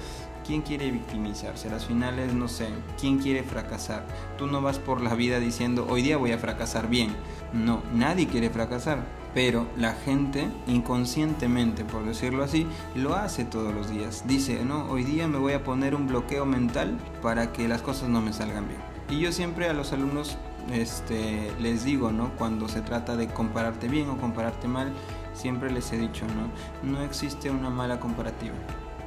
¿quién 0.45 0.61
quiere 0.61 0.91
victimizarse? 0.91 1.69
Las 1.69 1.85
finales, 1.85 2.33
no 2.33 2.47
sé, 2.47 2.67
¿quién 2.99 3.19
quiere 3.19 3.43
fracasar? 3.43 4.05
Tú 4.37 4.47
no 4.47 4.61
vas 4.61 4.79
por 4.79 5.01
la 5.01 5.15
vida 5.15 5.39
diciendo, 5.39 5.87
hoy 5.89 6.01
día 6.01 6.17
voy 6.17 6.31
a 6.31 6.37
fracasar 6.37 6.89
bien. 6.89 7.15
No, 7.53 7.81
nadie 7.93 8.27
quiere 8.27 8.49
fracasar 8.49 9.21
pero 9.33 9.67
la 9.77 9.93
gente 9.93 10.47
inconscientemente, 10.67 11.85
por 11.85 12.05
decirlo 12.05 12.43
así, 12.43 12.67
lo 12.95 13.15
hace 13.15 13.45
todos 13.45 13.73
los 13.73 13.89
días. 13.89 14.23
Dice, 14.27 14.63
no, 14.65 14.85
hoy 14.89 15.03
día 15.03 15.27
me 15.27 15.37
voy 15.37 15.53
a 15.53 15.63
poner 15.63 15.95
un 15.95 16.07
bloqueo 16.07 16.45
mental 16.45 16.97
para 17.21 17.53
que 17.53 17.67
las 17.67 17.81
cosas 17.81 18.09
no 18.09 18.21
me 18.21 18.33
salgan 18.33 18.67
bien. 18.67 18.81
Y 19.09 19.19
yo 19.19 19.31
siempre 19.31 19.69
a 19.69 19.73
los 19.73 19.93
alumnos 19.93 20.37
este, 20.71 21.51
les 21.59 21.83
digo, 21.83 22.11
¿no? 22.11 22.31
Cuando 22.37 22.67
se 22.67 22.81
trata 22.81 23.15
de 23.15 23.27
compararte 23.27 23.87
bien 23.87 24.09
o 24.09 24.17
compararte 24.17 24.67
mal, 24.67 24.91
siempre 25.33 25.71
les 25.71 25.91
he 25.91 25.97
dicho, 25.97 26.25
¿no? 26.27 26.89
No 26.89 27.01
existe 27.01 27.49
una 27.49 27.69
mala 27.69 27.99
comparativa. 27.99 28.55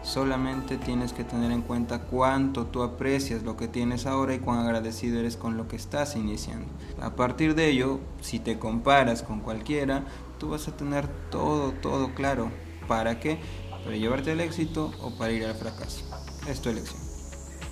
Solamente 0.05 0.77
tienes 0.77 1.15
que 1.15 1.25
tener 1.25 1.51
en 1.51 1.63
cuenta 1.63 2.01
cuánto 2.01 2.67
tú 2.67 2.83
aprecias 2.83 3.43
lo 3.43 3.57
que 3.57 3.69
tienes 3.69 4.05
ahora 4.05 4.35
y 4.35 4.39
cuán 4.39 4.59
agradecido 4.59 5.19
eres 5.19 5.39
con 5.39 5.57
lo 5.57 5.67
que 5.67 5.77
estás 5.77 6.15
iniciando. 6.15 6.67
A 7.01 7.17
partir 7.17 7.55
de 7.55 7.71
ello, 7.71 8.01
si 8.21 8.39
te 8.39 8.59
comparas 8.59 9.23
con 9.23 9.41
cualquiera, 9.41 10.05
tú 10.39 10.51
vas 10.51 10.69
a 10.69 10.77
tener 10.77 11.09
todo, 11.31 11.73
todo 11.73 12.15
claro. 12.15 12.51
¿Para 12.87 13.19
qué? 13.19 13.39
Para 13.83 13.97
llevarte 13.97 14.33
al 14.33 14.41
éxito 14.41 14.93
o 15.01 15.17
para 15.17 15.33
ir 15.33 15.47
al 15.47 15.55
fracaso. 15.55 16.05
Es 16.47 16.61
tu 16.61 16.69
elección. 16.69 17.01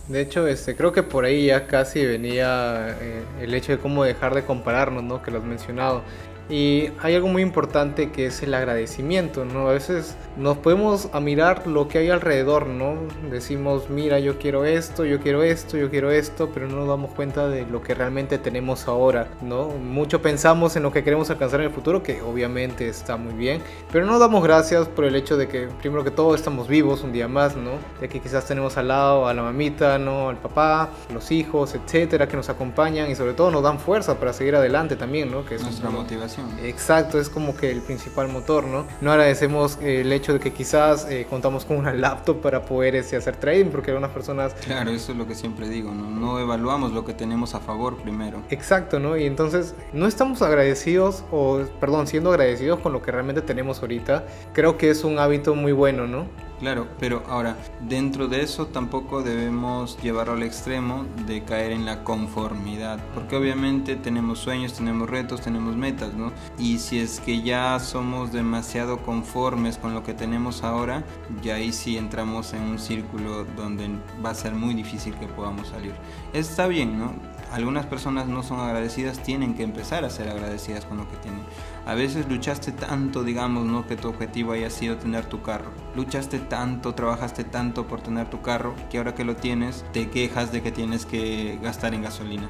De 0.09 0.23
hecho, 0.23 0.47
este, 0.47 0.75
creo 0.75 0.91
que 0.91 1.03
por 1.03 1.27
ahí 1.27 1.47
ya 1.47 1.67
casi 1.67 2.05
venía 2.05 2.97
eh, 2.99 3.25
el 3.41 3.55
hecho 3.55 3.73
de 3.73 3.79
cómo 3.79 4.05
dejar 4.05 4.35
de 4.35 4.45
compararnos, 4.45 5.05
¿no? 5.05 5.23
Que 5.23 5.31
lo 5.31 5.39
has 5.39 5.45
mencionado. 5.45 6.03
Y 6.49 6.90
hay 7.00 7.14
algo 7.14 7.28
muy 7.28 7.40
importante 7.40 8.11
que 8.11 8.26
es 8.26 8.42
el 8.42 8.52
agradecimiento, 8.52 9.44
¿no? 9.44 9.68
A 9.68 9.72
veces 9.72 10.16
nos 10.37 10.58
podemos 10.58 11.08
a 11.12 11.20
mirar 11.20 11.66
lo 11.66 11.88
que 11.88 11.99
hay 11.99 12.11
alrededor, 12.11 12.66
¿no? 12.66 12.96
Decimos, 13.30 13.88
mira, 13.88 14.18
yo 14.18 14.38
quiero 14.38 14.64
esto, 14.64 15.04
yo 15.04 15.20
quiero 15.20 15.42
esto, 15.42 15.78
yo 15.78 15.88
quiero 15.88 16.11
esto, 16.11 16.50
pero 16.52 16.68
no 16.68 16.76
nos 16.76 16.88
damos 16.88 17.12
cuenta 17.12 17.49
de 17.49 17.64
lo 17.66 17.82
que 17.82 17.94
realmente 17.94 18.38
tenemos 18.38 18.88
ahora, 18.88 19.28
¿no? 19.40 19.68
Mucho 19.68 20.20
pensamos 20.20 20.75
en 20.76 20.82
lo 20.82 20.92
que 20.92 21.04
queremos 21.04 21.30
alcanzar 21.30 21.61
en 21.61 21.66
el 21.66 21.72
futuro, 21.72 22.02
que 22.02 22.20
obviamente 22.22 22.88
está 22.88 23.16
muy 23.16 23.34
bien, 23.34 23.62
pero 23.90 24.04
no 24.04 24.18
damos 24.18 24.42
gracias 24.42 24.88
por 24.88 25.04
el 25.04 25.14
hecho 25.14 25.37
de 25.37 25.49
que, 25.49 25.68
primero 25.80 26.02
que 26.04 26.11
todo, 26.11 26.34
estamos 26.34 26.66
vivos 26.66 27.02
un 27.02 27.12
día 27.12 27.28
más, 27.28 27.56
¿no? 27.56 27.72
De 28.00 28.08
que 28.08 28.20
quizás 28.20 28.44
tenemos 28.46 28.76
al 28.76 28.88
lado 28.88 29.28
a 29.28 29.34
la 29.34 29.42
mamita, 29.42 29.96
¿no? 29.99 30.28
Al 30.28 30.37
papá, 30.37 30.90
los 31.14 31.30
hijos, 31.30 31.75
etcétera, 31.75 32.26
que 32.26 32.37
nos 32.37 32.49
acompañan 32.49 33.11
y 33.11 33.14
sobre 33.14 33.32
todo 33.32 33.50
nos 33.50 33.62
dan 33.62 33.78
fuerza 33.78 34.18
para 34.18 34.32
seguir 34.32 34.56
adelante 34.56 34.96
también, 34.96 35.30
¿no? 35.30 35.44
Que 35.44 35.54
es 35.54 35.62
nuestra 35.62 35.88
motivación 35.88 36.32
Exacto, 36.62 37.21
es 37.21 37.29
como 37.29 37.57
que 37.57 37.71
el 37.71 37.81
principal 37.81 38.29
motor, 38.29 38.65
¿no? 38.65 38.87
No 39.01 39.12
agradecemos 39.12 39.79
eh, 39.81 40.01
el 40.01 40.12
hecho 40.12 40.33
de 40.33 40.41
que 40.41 40.53
quizás 40.53 41.07
eh, 41.09 41.27
contamos 41.29 41.65
con 41.65 41.77
una 41.77 41.93
laptop 41.95 42.41
para 42.41 42.65
poder 42.65 42.97
ese, 42.97 43.17
hacer 43.17 43.37
trading, 43.37 43.67
porque 43.67 43.91
algunas 43.91 44.11
personas... 44.11 44.55
Claro, 44.55 44.91
eso 44.91 45.12
es 45.12 45.19
lo 45.19 45.27
que 45.27 45.35
siempre 45.35 45.69
digo, 45.69 45.93
¿no? 45.93 46.11
No 46.11 46.39
evaluamos 46.39 46.93
lo 46.93 47.05
que 47.05 47.15
tenemos 47.15 47.55
a 47.55 47.61
favor 47.61 47.97
primero. 47.97 48.43
Exacto, 48.51 48.99
¿no? 48.99 49.17
Y 49.17 49.27
entonces 49.27 49.75
no 49.93 50.07
estamos 50.07 50.43
agradecidos, 50.43 51.25
o 51.31 51.62
perdón, 51.81 52.07
siendo 52.07 52.31
agradecidos 52.31 52.81
con 52.81 52.93
lo 52.93 53.03
que 53.03 53.11
realmente 53.11 53.43
tenemos 53.43 53.81
ahorita. 53.81 54.25
Creo 54.53 54.77
que 54.77 54.91
es 54.91 55.05
un 55.05 55.19
hábito 55.19 55.55
muy 55.55 55.73
bueno, 55.73 56.07
¿no? 56.07 56.27
Claro, 56.62 56.87
pero 57.00 57.25
ahora, 57.28 57.57
dentro 57.81 58.28
de 58.28 58.40
eso 58.42 58.66
tampoco 58.66 59.25
debemos 59.25 60.00
llevarlo 60.00 60.35
al 60.35 60.45
extremo 60.45 61.07
de 61.26 61.42
caer 61.42 61.73
en 61.73 61.85
la 61.85 62.04
conformidad, 62.04 63.00
porque 63.14 63.35
obviamente 63.35 63.97
tenemos 63.97 64.38
sueños, 64.38 64.73
tenemos 64.73 65.11
retos, 65.11 65.40
tenemos 65.40 65.75
metas, 65.75 66.14
¿no? 66.14 66.31
Y 66.61 66.78
si 66.78 67.00
es 67.00 67.19
que 67.19 67.42
ya 67.42 67.81
somos 67.81 68.31
demasiado 68.31 68.99
conformes 68.99 69.76
con 69.76 69.92
lo 69.92 70.04
que 70.04 70.14
tenemos 70.14 70.62
ahora, 70.62 71.02
ya 71.42 71.57
ahí 71.57 71.73
sí 71.73 71.99
entramos 71.99 72.52
en 72.52 72.62
un 72.62 72.78
círculo 72.78 73.45
donde 73.57 73.88
va 74.25 74.31
a 74.31 74.35
ser 74.37 74.54
muy 74.54 74.75
difícil 74.75 75.16
que 75.16 75.26
podamos 75.26 75.66
salir. 75.66 75.95
Está 76.33 76.69
bien, 76.69 76.97
¿no? 76.97 77.12
Algunas 77.52 77.85
personas 77.85 78.28
no 78.28 78.42
son 78.42 78.61
agradecidas, 78.61 79.23
tienen 79.23 79.54
que 79.54 79.62
empezar 79.62 80.06
a 80.06 80.11
ser 80.11 80.30
agradecidas 80.30 80.87
con 80.87 80.97
lo 80.97 81.09
que 81.09 81.16
tienen. 81.18 81.42
A 81.85 81.94
veces 81.94 82.26
luchaste 82.26 82.73
tanto, 82.73 83.25
digamos, 83.25 83.66
¿no? 83.66 83.87
Que 83.87 83.94
tu 83.94 84.09
objetivo 84.09 84.52
haya 84.52 84.71
sido 84.71 84.97
tener 84.97 85.26
tu 85.26 85.42
carro. 85.42 85.71
Luchaste 85.94 86.38
tanto, 86.38 86.94
trabajaste 86.94 87.44
tanto 87.44 87.87
por 87.87 88.00
tener 88.00 88.30
tu 88.30 88.40
carro, 88.40 88.75
que 88.90 88.97
ahora 88.97 89.14
que 89.14 89.25
lo 89.25 89.37
tienes, 89.37 89.85
te 89.92 90.09
quejas 90.09 90.50
de 90.50 90.62
que 90.62 90.73
tienes 90.73 91.04
que 91.04 91.59
gastar 91.62 91.92
en 91.92 92.02
gasolina, 92.02 92.49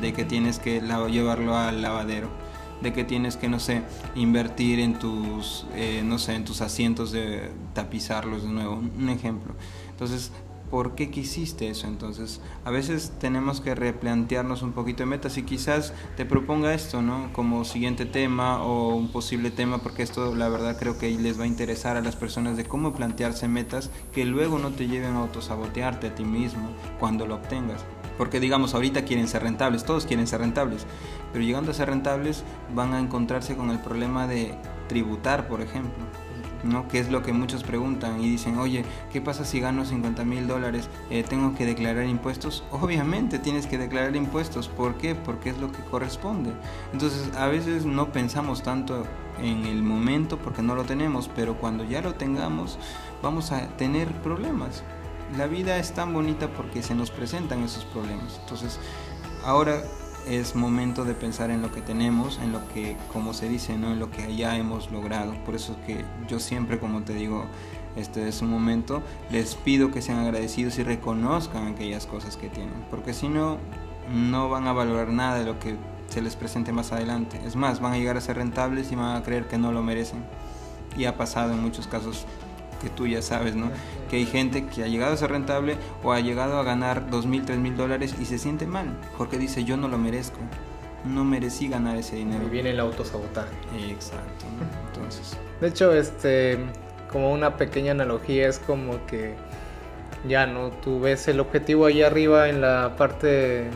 de 0.00 0.12
que 0.12 0.24
tienes 0.24 0.60
que 0.60 0.80
llevarlo 0.80 1.56
al 1.56 1.82
lavadero 1.82 2.28
de 2.80 2.92
que 2.92 3.02
tienes 3.02 3.36
que 3.36 3.48
no 3.48 3.58
sé 3.58 3.82
invertir 4.14 4.78
en 4.78 5.00
tus 5.00 5.66
eh, 5.74 6.02
no 6.04 6.16
sé 6.16 6.36
en 6.36 6.44
tus 6.44 6.60
asientos 6.60 7.10
de 7.10 7.50
tapizarlos 7.74 8.44
de 8.44 8.48
nuevo 8.50 8.76
un 8.76 9.08
ejemplo 9.08 9.54
entonces 9.90 10.30
¿por 10.70 10.94
qué 10.94 11.10
quisiste 11.10 11.68
eso? 11.68 11.86
Entonces, 11.86 12.40
a 12.64 12.70
veces 12.70 13.12
tenemos 13.18 13.60
que 13.60 13.74
replantearnos 13.74 14.62
un 14.62 14.72
poquito 14.72 15.02
de 15.02 15.06
metas 15.06 15.38
y 15.38 15.42
quizás 15.42 15.92
te 16.16 16.24
proponga 16.24 16.74
esto, 16.74 17.02
¿no? 17.02 17.32
Como 17.32 17.64
siguiente 17.64 18.06
tema 18.06 18.62
o 18.62 18.94
un 18.94 19.08
posible 19.08 19.50
tema, 19.50 19.78
porque 19.78 20.02
esto 20.02 20.34
la 20.34 20.48
verdad 20.48 20.78
creo 20.78 20.98
que 20.98 21.10
les 21.10 21.38
va 21.38 21.44
a 21.44 21.46
interesar 21.46 21.96
a 21.96 22.00
las 22.00 22.16
personas 22.16 22.56
de 22.56 22.64
cómo 22.64 22.92
plantearse 22.92 23.48
metas 23.48 23.90
que 24.12 24.24
luego 24.24 24.58
no 24.58 24.70
te 24.70 24.88
lleven 24.88 25.14
a 25.14 25.20
autosabotearte 25.20 26.08
a 26.08 26.14
ti 26.14 26.24
mismo 26.24 26.70
cuando 26.98 27.26
lo 27.26 27.36
obtengas. 27.36 27.84
Porque 28.16 28.40
digamos, 28.40 28.74
ahorita 28.74 29.04
quieren 29.04 29.28
ser 29.28 29.42
rentables, 29.42 29.84
todos 29.84 30.04
quieren 30.04 30.26
ser 30.26 30.40
rentables, 30.40 30.86
pero 31.32 31.44
llegando 31.44 31.70
a 31.70 31.74
ser 31.74 31.88
rentables 31.88 32.42
van 32.74 32.92
a 32.92 33.00
encontrarse 33.00 33.56
con 33.56 33.70
el 33.70 33.78
problema 33.78 34.26
de 34.26 34.54
tributar, 34.88 35.46
por 35.46 35.60
ejemplo 35.60 36.27
¿no? 36.64 36.88
Que 36.88 36.98
es 36.98 37.10
lo 37.10 37.22
que 37.22 37.32
muchos 37.32 37.62
preguntan 37.62 38.20
y 38.20 38.28
dicen, 38.30 38.58
oye, 38.58 38.84
¿qué 39.12 39.20
pasa 39.20 39.44
si 39.44 39.60
gano 39.60 39.84
50 39.84 40.24
mil 40.24 40.46
dólares? 40.46 40.88
Eh, 41.10 41.24
¿Tengo 41.28 41.54
que 41.54 41.66
declarar 41.66 42.04
impuestos? 42.04 42.64
Obviamente 42.70 43.38
tienes 43.38 43.66
que 43.66 43.78
declarar 43.78 44.16
impuestos. 44.16 44.68
¿Por 44.68 44.96
qué? 44.96 45.14
Porque 45.14 45.50
es 45.50 45.58
lo 45.58 45.72
que 45.72 45.82
corresponde. 45.82 46.52
Entonces, 46.92 47.30
a 47.36 47.46
veces 47.46 47.84
no 47.84 48.12
pensamos 48.12 48.62
tanto 48.62 49.04
en 49.40 49.64
el 49.66 49.82
momento 49.82 50.38
porque 50.38 50.62
no 50.62 50.74
lo 50.74 50.84
tenemos, 50.84 51.30
pero 51.34 51.54
cuando 51.54 51.84
ya 51.84 52.02
lo 52.02 52.14
tengamos, 52.14 52.78
vamos 53.22 53.52
a 53.52 53.68
tener 53.76 54.08
problemas. 54.22 54.82
La 55.36 55.46
vida 55.46 55.78
es 55.78 55.92
tan 55.92 56.12
bonita 56.12 56.48
porque 56.48 56.82
se 56.82 56.94
nos 56.94 57.10
presentan 57.10 57.62
esos 57.62 57.84
problemas. 57.84 58.38
Entonces, 58.42 58.80
ahora 59.44 59.82
es 60.28 60.54
momento 60.54 61.04
de 61.04 61.14
pensar 61.14 61.50
en 61.50 61.62
lo 61.62 61.72
que 61.72 61.80
tenemos, 61.80 62.38
en 62.38 62.52
lo 62.52 62.66
que, 62.68 62.96
como 63.12 63.32
se 63.32 63.48
dice, 63.48 63.76
¿no? 63.76 63.92
en 63.92 63.98
lo 63.98 64.10
que 64.10 64.36
ya 64.36 64.56
hemos 64.56 64.90
logrado. 64.90 65.32
Por 65.44 65.54
eso 65.54 65.72
es 65.72 65.78
que 65.86 66.04
yo 66.28 66.38
siempre, 66.38 66.78
como 66.78 67.02
te 67.02 67.14
digo, 67.14 67.44
este 67.96 68.28
es 68.28 68.42
un 68.42 68.50
momento, 68.50 69.02
les 69.30 69.54
pido 69.54 69.90
que 69.90 70.02
sean 70.02 70.18
agradecidos 70.18 70.78
y 70.78 70.82
reconozcan 70.82 71.66
aquellas 71.68 72.06
cosas 72.06 72.36
que 72.36 72.48
tienen, 72.48 72.84
porque 72.90 73.14
si 73.14 73.28
no, 73.28 73.58
no 74.12 74.48
van 74.48 74.66
a 74.66 74.72
valorar 74.72 75.08
nada 75.08 75.38
de 75.38 75.44
lo 75.44 75.58
que 75.58 75.76
se 76.08 76.22
les 76.22 76.36
presente 76.36 76.72
más 76.72 76.92
adelante. 76.92 77.40
Es 77.46 77.56
más, 77.56 77.80
van 77.80 77.92
a 77.92 77.98
llegar 77.98 78.16
a 78.16 78.20
ser 78.20 78.36
rentables 78.36 78.92
y 78.92 78.94
van 78.94 79.16
a 79.16 79.22
creer 79.22 79.46
que 79.46 79.58
no 79.58 79.72
lo 79.72 79.82
merecen. 79.82 80.24
Y 80.96 81.04
ha 81.04 81.16
pasado 81.16 81.52
en 81.52 81.60
muchos 81.60 81.86
casos 81.86 82.24
que 82.80 82.88
tú 82.88 83.06
ya 83.06 83.22
sabes, 83.22 83.54
¿no? 83.54 83.70
Que 84.10 84.16
hay 84.16 84.26
gente 84.26 84.66
que 84.66 84.82
ha 84.82 84.86
llegado 84.86 85.14
a 85.14 85.16
ser 85.16 85.30
rentable 85.30 85.76
o 86.02 86.12
ha 86.12 86.20
llegado 86.20 86.58
a 86.58 86.62
ganar 86.62 87.10
dos 87.10 87.26
mil, 87.26 87.44
tres 87.44 87.58
mil 87.58 87.76
dólares 87.76 88.14
y 88.20 88.24
se 88.24 88.38
siente 88.38 88.66
mal 88.66 88.96
porque 89.16 89.38
dice 89.38 89.64
yo 89.64 89.76
no 89.76 89.88
lo 89.88 89.98
merezco, 89.98 90.38
no 91.04 91.24
merecí 91.24 91.68
ganar 91.68 91.96
ese 91.96 92.16
dinero. 92.16 92.44
Y 92.46 92.50
viene 92.50 92.70
el 92.70 92.80
autosabotaje. 92.80 93.54
Exacto, 93.90 94.46
entonces. 94.86 95.36
De 95.60 95.68
hecho, 95.68 95.92
este, 95.92 96.58
como 97.10 97.32
una 97.32 97.56
pequeña 97.56 97.92
analogía 97.92 98.48
es 98.48 98.58
como 98.58 99.04
que 99.06 99.34
ya 100.26 100.46
no, 100.46 100.70
tú 100.70 101.00
ves 101.00 101.28
el 101.28 101.40
objetivo 101.40 101.86
ahí 101.86 102.02
arriba 102.02 102.48
en 102.48 102.60
la 102.60 102.94
parte 102.96 103.70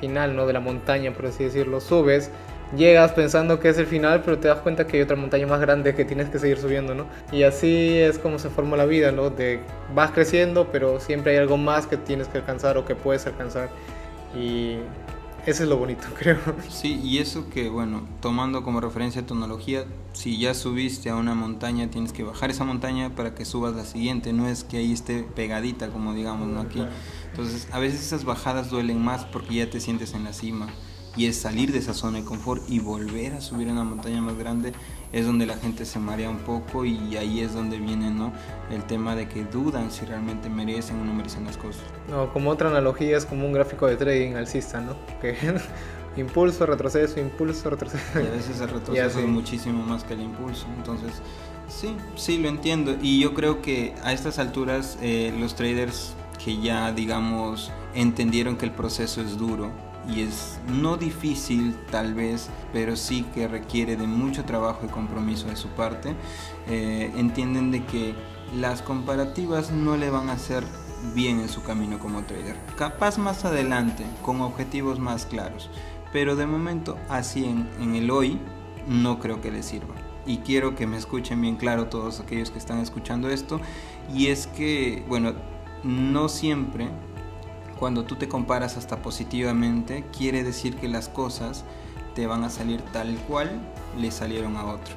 final, 0.00 0.36
¿no? 0.36 0.46
De 0.46 0.52
la 0.52 0.60
montaña, 0.60 1.12
por 1.12 1.26
así 1.26 1.44
decirlo, 1.44 1.80
subes 1.80 2.30
llegas 2.76 3.12
pensando 3.12 3.60
que 3.60 3.68
es 3.68 3.78
el 3.78 3.86
final, 3.86 4.22
pero 4.24 4.38
te 4.38 4.48
das 4.48 4.58
cuenta 4.58 4.86
que 4.86 4.96
hay 4.96 5.02
otra 5.02 5.16
montaña 5.16 5.46
más 5.46 5.60
grande 5.60 5.94
que 5.94 6.04
tienes 6.04 6.28
que 6.28 6.38
seguir 6.38 6.58
subiendo, 6.58 6.94
¿no? 6.94 7.06
Y 7.32 7.42
así 7.42 7.98
es 7.98 8.18
como 8.18 8.38
se 8.38 8.50
forma 8.50 8.76
la 8.76 8.86
vida, 8.86 9.12
¿no? 9.12 9.30
De 9.30 9.60
vas 9.94 10.10
creciendo, 10.10 10.68
pero 10.72 11.00
siempre 11.00 11.32
hay 11.32 11.38
algo 11.38 11.56
más 11.56 11.86
que 11.86 11.96
tienes 11.96 12.28
que 12.28 12.38
alcanzar 12.38 12.76
o 12.76 12.84
que 12.84 12.94
puedes 12.94 13.26
alcanzar. 13.26 13.70
Y 14.36 14.78
eso 15.46 15.62
es 15.62 15.68
lo 15.68 15.76
bonito, 15.76 16.06
creo. 16.18 16.38
Sí, 16.68 17.00
y 17.02 17.18
eso 17.18 17.48
que, 17.48 17.68
bueno, 17.68 18.06
tomando 18.20 18.62
como 18.62 18.80
referencia 18.80 19.24
tecnología, 19.24 19.84
si 20.12 20.38
ya 20.38 20.54
subiste 20.54 21.10
a 21.10 21.16
una 21.16 21.34
montaña, 21.34 21.90
tienes 21.90 22.12
que 22.12 22.24
bajar 22.24 22.50
esa 22.50 22.64
montaña 22.64 23.10
para 23.10 23.34
que 23.34 23.44
subas 23.44 23.74
la 23.74 23.84
siguiente, 23.84 24.32
no 24.32 24.48
es 24.48 24.64
que 24.64 24.78
ahí 24.78 24.92
esté 24.92 25.22
pegadita, 25.22 25.88
como 25.88 26.14
digamos, 26.14 26.48
¿no? 26.48 26.60
Aquí. 26.60 26.84
Entonces, 27.30 27.68
a 27.72 27.78
veces 27.78 28.00
esas 28.00 28.24
bajadas 28.24 28.70
duelen 28.70 29.02
más 29.02 29.24
porque 29.24 29.56
ya 29.56 29.70
te 29.70 29.80
sientes 29.80 30.14
en 30.14 30.24
la 30.24 30.32
cima 30.32 30.68
y 31.16 31.26
es 31.26 31.36
salir 31.36 31.72
de 31.72 31.78
esa 31.78 31.94
zona 31.94 32.18
de 32.18 32.24
confort 32.24 32.62
y 32.68 32.80
volver 32.80 33.34
a 33.34 33.40
subir 33.40 33.68
a 33.68 33.72
una 33.72 33.84
montaña 33.84 34.20
más 34.20 34.36
grande 34.36 34.72
es 35.12 35.26
donde 35.26 35.46
la 35.46 35.56
gente 35.56 35.84
se 35.84 35.98
marea 36.00 36.28
un 36.28 36.38
poco 36.38 36.84
y 36.84 37.16
ahí 37.16 37.40
es 37.40 37.54
donde 37.54 37.78
viene 37.78 38.10
¿no? 38.10 38.32
el 38.70 38.82
tema 38.84 39.14
de 39.14 39.28
que 39.28 39.44
dudan 39.44 39.92
si 39.92 40.04
realmente 40.04 40.48
merecen 40.48 41.00
o 41.00 41.04
no 41.04 41.14
merecen 41.14 41.44
las 41.44 41.56
cosas. 41.56 41.84
No, 42.10 42.32
como 42.32 42.50
otra 42.50 42.68
analogía 42.68 43.16
es 43.16 43.24
como 43.24 43.46
un 43.46 43.52
gráfico 43.52 43.86
de 43.86 43.96
trading 43.96 44.34
alcista, 44.34 44.80
¿no? 44.80 44.96
Que 45.20 45.36
impulso, 46.16 46.66
retroceso, 46.66 47.20
impulso, 47.20 47.70
retroceso. 47.70 48.02
Y 48.20 48.26
a 48.26 48.30
veces 48.30 48.60
el 48.60 48.68
retroceso 48.70 49.20
es 49.20 49.26
muchísimo 49.28 49.84
más 49.84 50.02
que 50.02 50.14
el 50.14 50.22
impulso. 50.22 50.66
Entonces, 50.76 51.12
sí, 51.68 51.96
sí, 52.16 52.38
lo 52.38 52.48
entiendo. 52.48 52.96
Y 53.00 53.20
yo 53.20 53.34
creo 53.34 53.62
que 53.62 53.94
a 54.02 54.12
estas 54.12 54.40
alturas 54.40 54.98
eh, 55.00 55.32
los 55.38 55.54
traders 55.54 56.14
que 56.44 56.60
ya, 56.60 56.92
digamos, 56.92 57.70
entendieron 57.94 58.56
que 58.56 58.66
el 58.66 58.72
proceso 58.72 59.20
es 59.20 59.38
duro, 59.38 59.70
y 60.08 60.22
es 60.22 60.58
no 60.68 60.96
difícil 60.96 61.76
tal 61.90 62.14
vez, 62.14 62.48
pero 62.72 62.96
sí 62.96 63.24
que 63.34 63.48
requiere 63.48 63.96
de 63.96 64.06
mucho 64.06 64.44
trabajo 64.44 64.80
y 64.84 64.88
compromiso 64.88 65.48
de 65.48 65.56
su 65.56 65.68
parte, 65.68 66.14
eh, 66.68 67.12
entienden 67.16 67.70
de 67.70 67.84
que 67.84 68.14
las 68.56 68.82
comparativas 68.82 69.70
no 69.70 69.96
le 69.96 70.10
van 70.10 70.28
a 70.28 70.34
hacer 70.34 70.64
bien 71.14 71.40
en 71.40 71.48
su 71.48 71.62
camino 71.62 71.98
como 71.98 72.22
trader. 72.22 72.56
Capaz 72.76 73.18
más 73.18 73.44
adelante, 73.44 74.04
con 74.22 74.40
objetivos 74.40 74.98
más 74.98 75.26
claros, 75.26 75.70
pero 76.12 76.36
de 76.36 76.46
momento 76.46 76.96
así 77.08 77.44
en, 77.44 77.68
en 77.80 77.94
el 77.94 78.10
hoy 78.10 78.38
no 78.88 79.18
creo 79.18 79.40
que 79.40 79.50
le 79.50 79.62
sirva. 79.62 79.94
Y 80.26 80.38
quiero 80.38 80.74
que 80.74 80.86
me 80.86 80.96
escuchen 80.96 81.40
bien 81.40 81.56
claro 81.56 81.88
todos 81.88 82.20
aquellos 82.20 82.50
que 82.50 82.58
están 82.58 82.78
escuchando 82.78 83.28
esto. 83.28 83.60
Y 84.14 84.28
es 84.28 84.46
que, 84.46 85.04
bueno, 85.06 85.34
no 85.82 86.30
siempre 86.30 86.88
cuando 87.78 88.04
tú 88.04 88.16
te 88.16 88.28
comparas 88.28 88.76
hasta 88.76 89.02
positivamente, 89.02 90.04
quiere 90.16 90.42
decir 90.42 90.76
que 90.76 90.88
las 90.88 91.08
cosas 91.08 91.64
te 92.14 92.26
van 92.26 92.44
a 92.44 92.50
salir 92.50 92.80
tal 92.92 93.16
cual 93.28 93.50
le 93.98 94.10
salieron 94.10 94.56
a 94.56 94.66
otro. 94.66 94.94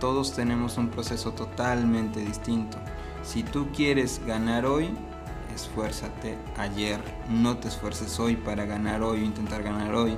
Todos 0.00 0.34
tenemos 0.34 0.76
un 0.76 0.90
proceso 0.90 1.32
totalmente 1.32 2.20
distinto. 2.20 2.78
Si 3.22 3.42
tú 3.42 3.68
quieres 3.74 4.20
ganar 4.26 4.66
hoy, 4.66 4.90
esfuérzate 5.54 6.36
ayer. 6.58 7.00
No 7.28 7.56
te 7.56 7.68
esfuerces 7.68 8.20
hoy 8.20 8.36
para 8.36 8.66
ganar 8.66 9.02
hoy 9.02 9.22
o 9.22 9.24
intentar 9.24 9.62
ganar 9.62 9.94
hoy. 9.94 10.16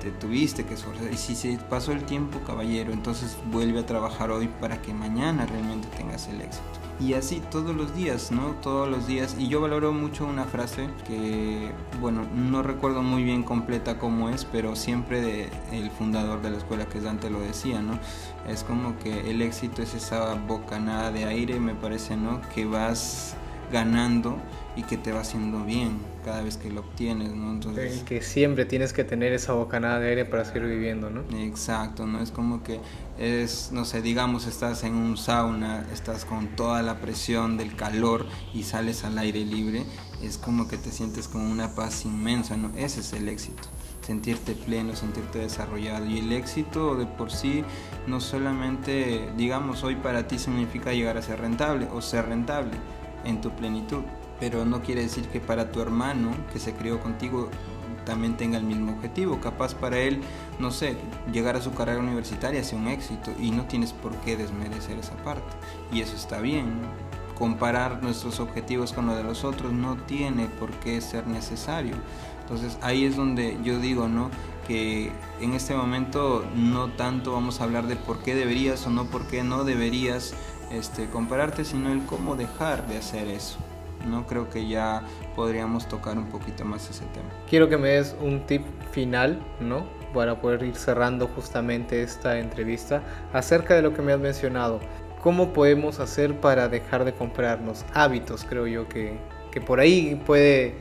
Te 0.00 0.10
tuviste 0.10 0.64
que 0.64 0.74
esforzar. 0.74 1.12
Y 1.12 1.16
si 1.16 1.36
se 1.36 1.58
pasó 1.58 1.92
el 1.92 2.04
tiempo, 2.04 2.40
caballero, 2.46 2.92
entonces 2.92 3.36
vuelve 3.52 3.80
a 3.80 3.86
trabajar 3.86 4.30
hoy 4.30 4.48
para 4.60 4.82
que 4.82 4.92
mañana 4.92 5.46
realmente 5.46 5.88
tengas 5.96 6.26
el 6.28 6.40
éxito. 6.40 6.64
Y 6.98 7.14
así 7.14 7.40
todos 7.50 7.74
los 7.74 7.94
días, 7.94 8.30
¿no? 8.30 8.56
Todos 8.62 8.88
los 8.88 9.06
días. 9.06 9.36
Y 9.38 9.48
yo 9.48 9.60
valoro 9.60 9.92
mucho 9.92 10.26
una 10.26 10.44
frase 10.44 10.88
que, 11.06 11.72
bueno, 12.00 12.26
no 12.34 12.62
recuerdo 12.62 13.02
muy 13.02 13.24
bien 13.24 13.42
completa 13.42 13.98
cómo 13.98 14.28
es, 14.28 14.44
pero 14.44 14.76
siempre 14.76 15.20
de, 15.22 15.50
el 15.72 15.90
fundador 15.90 16.42
de 16.42 16.50
la 16.50 16.58
escuela 16.58 16.86
que 16.86 16.98
es 16.98 17.04
Dante 17.04 17.30
lo 17.30 17.40
decía, 17.40 17.80
¿no? 17.80 17.98
Es 18.46 18.64
como 18.64 18.98
que 18.98 19.30
el 19.30 19.40
éxito 19.40 19.82
es 19.82 19.94
esa 19.94 20.34
bocanada 20.34 21.10
de 21.10 21.24
aire, 21.24 21.58
me 21.58 21.74
parece, 21.74 22.16
¿no? 22.16 22.40
Que 22.54 22.66
vas 22.66 23.34
ganando 23.72 24.36
y 24.80 24.82
que 24.82 24.96
te 24.96 25.12
va 25.12 25.20
haciendo 25.20 25.62
bien 25.62 25.98
cada 26.24 26.40
vez 26.40 26.56
que 26.56 26.70
lo 26.70 26.80
obtienes, 26.80 27.32
¿no? 27.34 27.52
Entonces, 27.52 28.02
que 28.02 28.22
siempre 28.22 28.64
tienes 28.64 28.94
que 28.94 29.04
tener 29.04 29.34
esa 29.34 29.52
bocanada 29.52 30.00
de 30.00 30.08
aire 30.08 30.24
para 30.24 30.46
seguir 30.46 30.62
viviendo, 30.62 31.10
¿no? 31.10 31.20
Exacto, 31.36 32.06
¿no? 32.06 32.22
Es 32.22 32.30
como 32.30 32.62
que 32.62 32.80
es, 33.18 33.72
no 33.72 33.84
sé, 33.84 34.00
digamos, 34.00 34.46
estás 34.46 34.82
en 34.84 34.94
un 34.94 35.18
sauna, 35.18 35.86
estás 35.92 36.24
con 36.24 36.56
toda 36.56 36.82
la 36.82 36.98
presión 36.98 37.58
del 37.58 37.76
calor 37.76 38.26
y 38.54 38.62
sales 38.62 39.04
al 39.04 39.18
aire 39.18 39.44
libre, 39.44 39.84
es 40.22 40.38
como 40.38 40.66
que 40.66 40.78
te 40.78 40.90
sientes 40.90 41.28
con 41.28 41.42
una 41.42 41.74
paz 41.74 42.06
inmensa, 42.06 42.56
¿no? 42.56 42.70
Ese 42.76 43.00
es 43.00 43.12
el 43.12 43.28
éxito 43.28 43.68
sentirte 44.00 44.54
pleno, 44.54 44.96
sentirte 44.96 45.40
desarrollado. 45.40 46.06
Y 46.06 46.18
el 46.18 46.32
éxito 46.32 46.96
de 46.96 47.04
por 47.04 47.30
sí 47.30 47.64
no 48.06 48.18
solamente, 48.18 49.28
digamos, 49.36 49.84
hoy 49.84 49.94
para 49.96 50.26
ti 50.26 50.38
significa 50.38 50.92
llegar 50.92 51.18
a 51.18 51.22
ser 51.22 51.40
rentable 51.40 51.86
o 51.92 52.00
ser 52.00 52.26
rentable 52.26 52.72
en 53.24 53.40
tu 53.40 53.50
plenitud, 53.50 54.02
pero 54.40 54.64
no 54.64 54.82
quiere 54.82 55.02
decir 55.02 55.28
que 55.28 55.38
para 55.38 55.70
tu 55.70 55.80
hermano 55.80 56.32
que 56.52 56.58
se 56.58 56.72
crió 56.72 56.98
contigo 57.00 57.50
también 58.04 58.36
tenga 58.36 58.58
el 58.58 58.64
mismo 58.64 58.92
objetivo. 58.92 59.40
Capaz 59.40 59.74
para 59.74 59.98
él, 59.98 60.20
no 60.58 60.70
sé, 60.70 60.96
llegar 61.32 61.56
a 61.56 61.62
su 61.62 61.72
carrera 61.72 62.00
universitaria 62.00 62.64
sea 62.64 62.78
un 62.78 62.88
éxito 62.88 63.30
y 63.38 63.50
no 63.50 63.66
tienes 63.66 63.92
por 63.92 64.12
qué 64.16 64.36
desmerecer 64.36 64.98
esa 64.98 65.14
parte. 65.16 65.54
Y 65.92 66.00
eso 66.00 66.16
está 66.16 66.40
bien. 66.40 66.80
Comparar 67.38 68.02
nuestros 68.02 68.40
objetivos 68.40 68.92
con 68.92 69.06
los 69.06 69.16
de 69.16 69.22
los 69.22 69.44
otros 69.44 69.72
no 69.72 69.96
tiene 69.96 70.46
por 70.46 70.70
qué 70.72 71.00
ser 71.00 71.26
necesario. 71.26 71.94
Entonces 72.42 72.78
ahí 72.82 73.04
es 73.04 73.16
donde 73.16 73.58
yo 73.62 73.78
digo, 73.78 74.08
¿no? 74.08 74.30
Que 74.66 75.12
en 75.40 75.54
este 75.54 75.74
momento 75.74 76.44
no 76.54 76.88
tanto 76.92 77.32
vamos 77.32 77.60
a 77.60 77.64
hablar 77.64 77.86
de 77.86 77.96
por 77.96 78.22
qué 78.22 78.34
deberías 78.34 78.86
o 78.86 78.90
no 78.90 79.04
por 79.04 79.26
qué 79.26 79.42
no 79.42 79.64
deberías 79.64 80.34
este, 80.70 81.08
compararte, 81.08 81.64
sino 81.64 81.92
el 81.92 82.04
cómo 82.04 82.36
dejar 82.36 82.86
de 82.88 82.98
hacer 82.98 83.28
eso. 83.28 83.58
¿No? 84.06 84.26
Creo 84.26 84.48
que 84.48 84.66
ya 84.66 85.02
podríamos 85.34 85.88
tocar 85.88 86.16
un 86.18 86.26
poquito 86.26 86.64
más 86.64 86.88
ese 86.88 87.04
tema. 87.06 87.28
Quiero 87.48 87.68
que 87.68 87.76
me 87.76 87.88
des 87.90 88.16
un 88.20 88.46
tip 88.46 88.64
final, 88.92 89.40
¿no? 89.60 89.84
Para 90.14 90.40
poder 90.40 90.62
ir 90.62 90.76
cerrando 90.76 91.28
justamente 91.28 92.02
esta 92.02 92.38
entrevista 92.38 93.02
acerca 93.32 93.74
de 93.74 93.82
lo 93.82 93.94
que 93.94 94.02
me 94.02 94.12
has 94.12 94.20
mencionado. 94.20 94.80
¿Cómo 95.22 95.52
podemos 95.52 96.00
hacer 96.00 96.38
para 96.40 96.68
dejar 96.68 97.04
de 97.04 97.12
comprarnos? 97.12 97.84
Hábitos, 97.92 98.44
creo 98.44 98.66
yo 98.66 98.88
que, 98.88 99.18
que 99.50 99.60
por 99.60 99.78
ahí 99.78 100.20
puede 100.26 100.74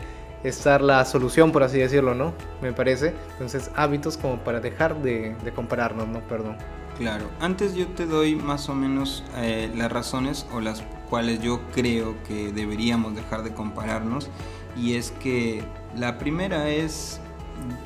estar 0.43 0.81
la 0.81 1.03
solución, 1.05 1.51
por 1.51 1.63
así 1.63 1.79
decirlo, 1.79 2.15
¿no? 2.15 2.33
Me 2.61 2.71
parece. 2.73 3.13
Entonces, 3.33 3.69
hábitos 3.75 4.17
como 4.17 4.37
para 4.37 4.59
dejar 4.59 5.01
de, 5.01 5.35
de 5.43 5.51
¿no? 5.51 6.19
Perdón. 6.27 6.55
Claro, 6.99 7.29
antes 7.39 7.75
yo 7.75 7.87
te 7.87 8.05
doy 8.05 8.35
más 8.35 8.67
o 8.67 8.75
menos 8.75 9.23
eh, 9.37 9.71
las 9.73 9.89
razones 9.89 10.45
o 10.51 10.59
las 10.59 10.83
cuales 11.09 11.41
yo 11.41 11.61
creo 11.73 12.21
que 12.23 12.51
deberíamos 12.51 13.15
dejar 13.15 13.43
de 13.43 13.53
compararnos 13.53 14.29
y 14.75 14.95
es 14.95 15.11
que 15.11 15.63
la 15.95 16.17
primera 16.17 16.67
es 16.67 17.21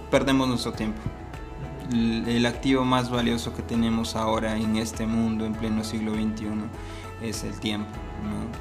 perdemos 0.09 0.47
nuestro 0.47 0.71
tiempo. 0.71 0.99
El, 1.91 2.43
activo 2.47 2.85
más 2.85 3.11
valioso 3.11 3.53
que 3.53 3.61
tenemos 3.61 4.15
ahora 4.15 4.57
en 4.57 4.77
este 4.77 5.05
mundo 5.05 5.45
en 5.45 5.53
pleno 5.53 5.83
siglo 5.83 6.15
XXI 6.15 6.47
es 7.21 7.43
el 7.43 7.59
tiempo. 7.59 7.91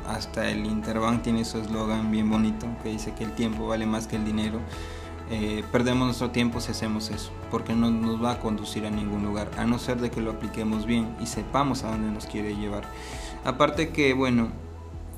Hasta 0.06 0.50
el 0.50 0.66
Interbank 0.66 1.23
tiene 1.23 1.47
su 1.47 1.61
eslogan 1.61 2.11
bien 2.11 2.28
bonito 2.28 2.66
que 2.82 2.90
dice 2.90 3.14
que 3.14 3.25
el 3.25 3.32
tiempo 3.32 3.68
vale 3.68 3.87
más 3.87 4.06
que 4.06 4.16
el 4.16 4.26
dinero. 4.26 4.61
Eh, 5.34 5.64
perdemos 5.72 6.04
nuestro 6.04 6.30
tiempo 6.30 6.60
si 6.60 6.72
hacemos 6.72 7.08
eso, 7.08 7.30
porque 7.50 7.72
no 7.72 7.90
nos 7.90 8.22
va 8.22 8.32
a 8.32 8.38
conducir 8.38 8.84
a 8.84 8.90
ningún 8.90 9.24
lugar, 9.24 9.50
a 9.56 9.64
no 9.64 9.78
ser 9.78 9.98
de 9.98 10.10
que 10.10 10.20
lo 10.20 10.32
apliquemos 10.32 10.84
bien 10.84 11.16
y 11.22 11.26
sepamos 11.26 11.84
a 11.84 11.90
dónde 11.90 12.10
nos 12.10 12.26
quiere 12.26 12.54
llevar. 12.54 12.84
Aparte 13.42 13.88
que, 13.88 14.12
bueno, 14.12 14.48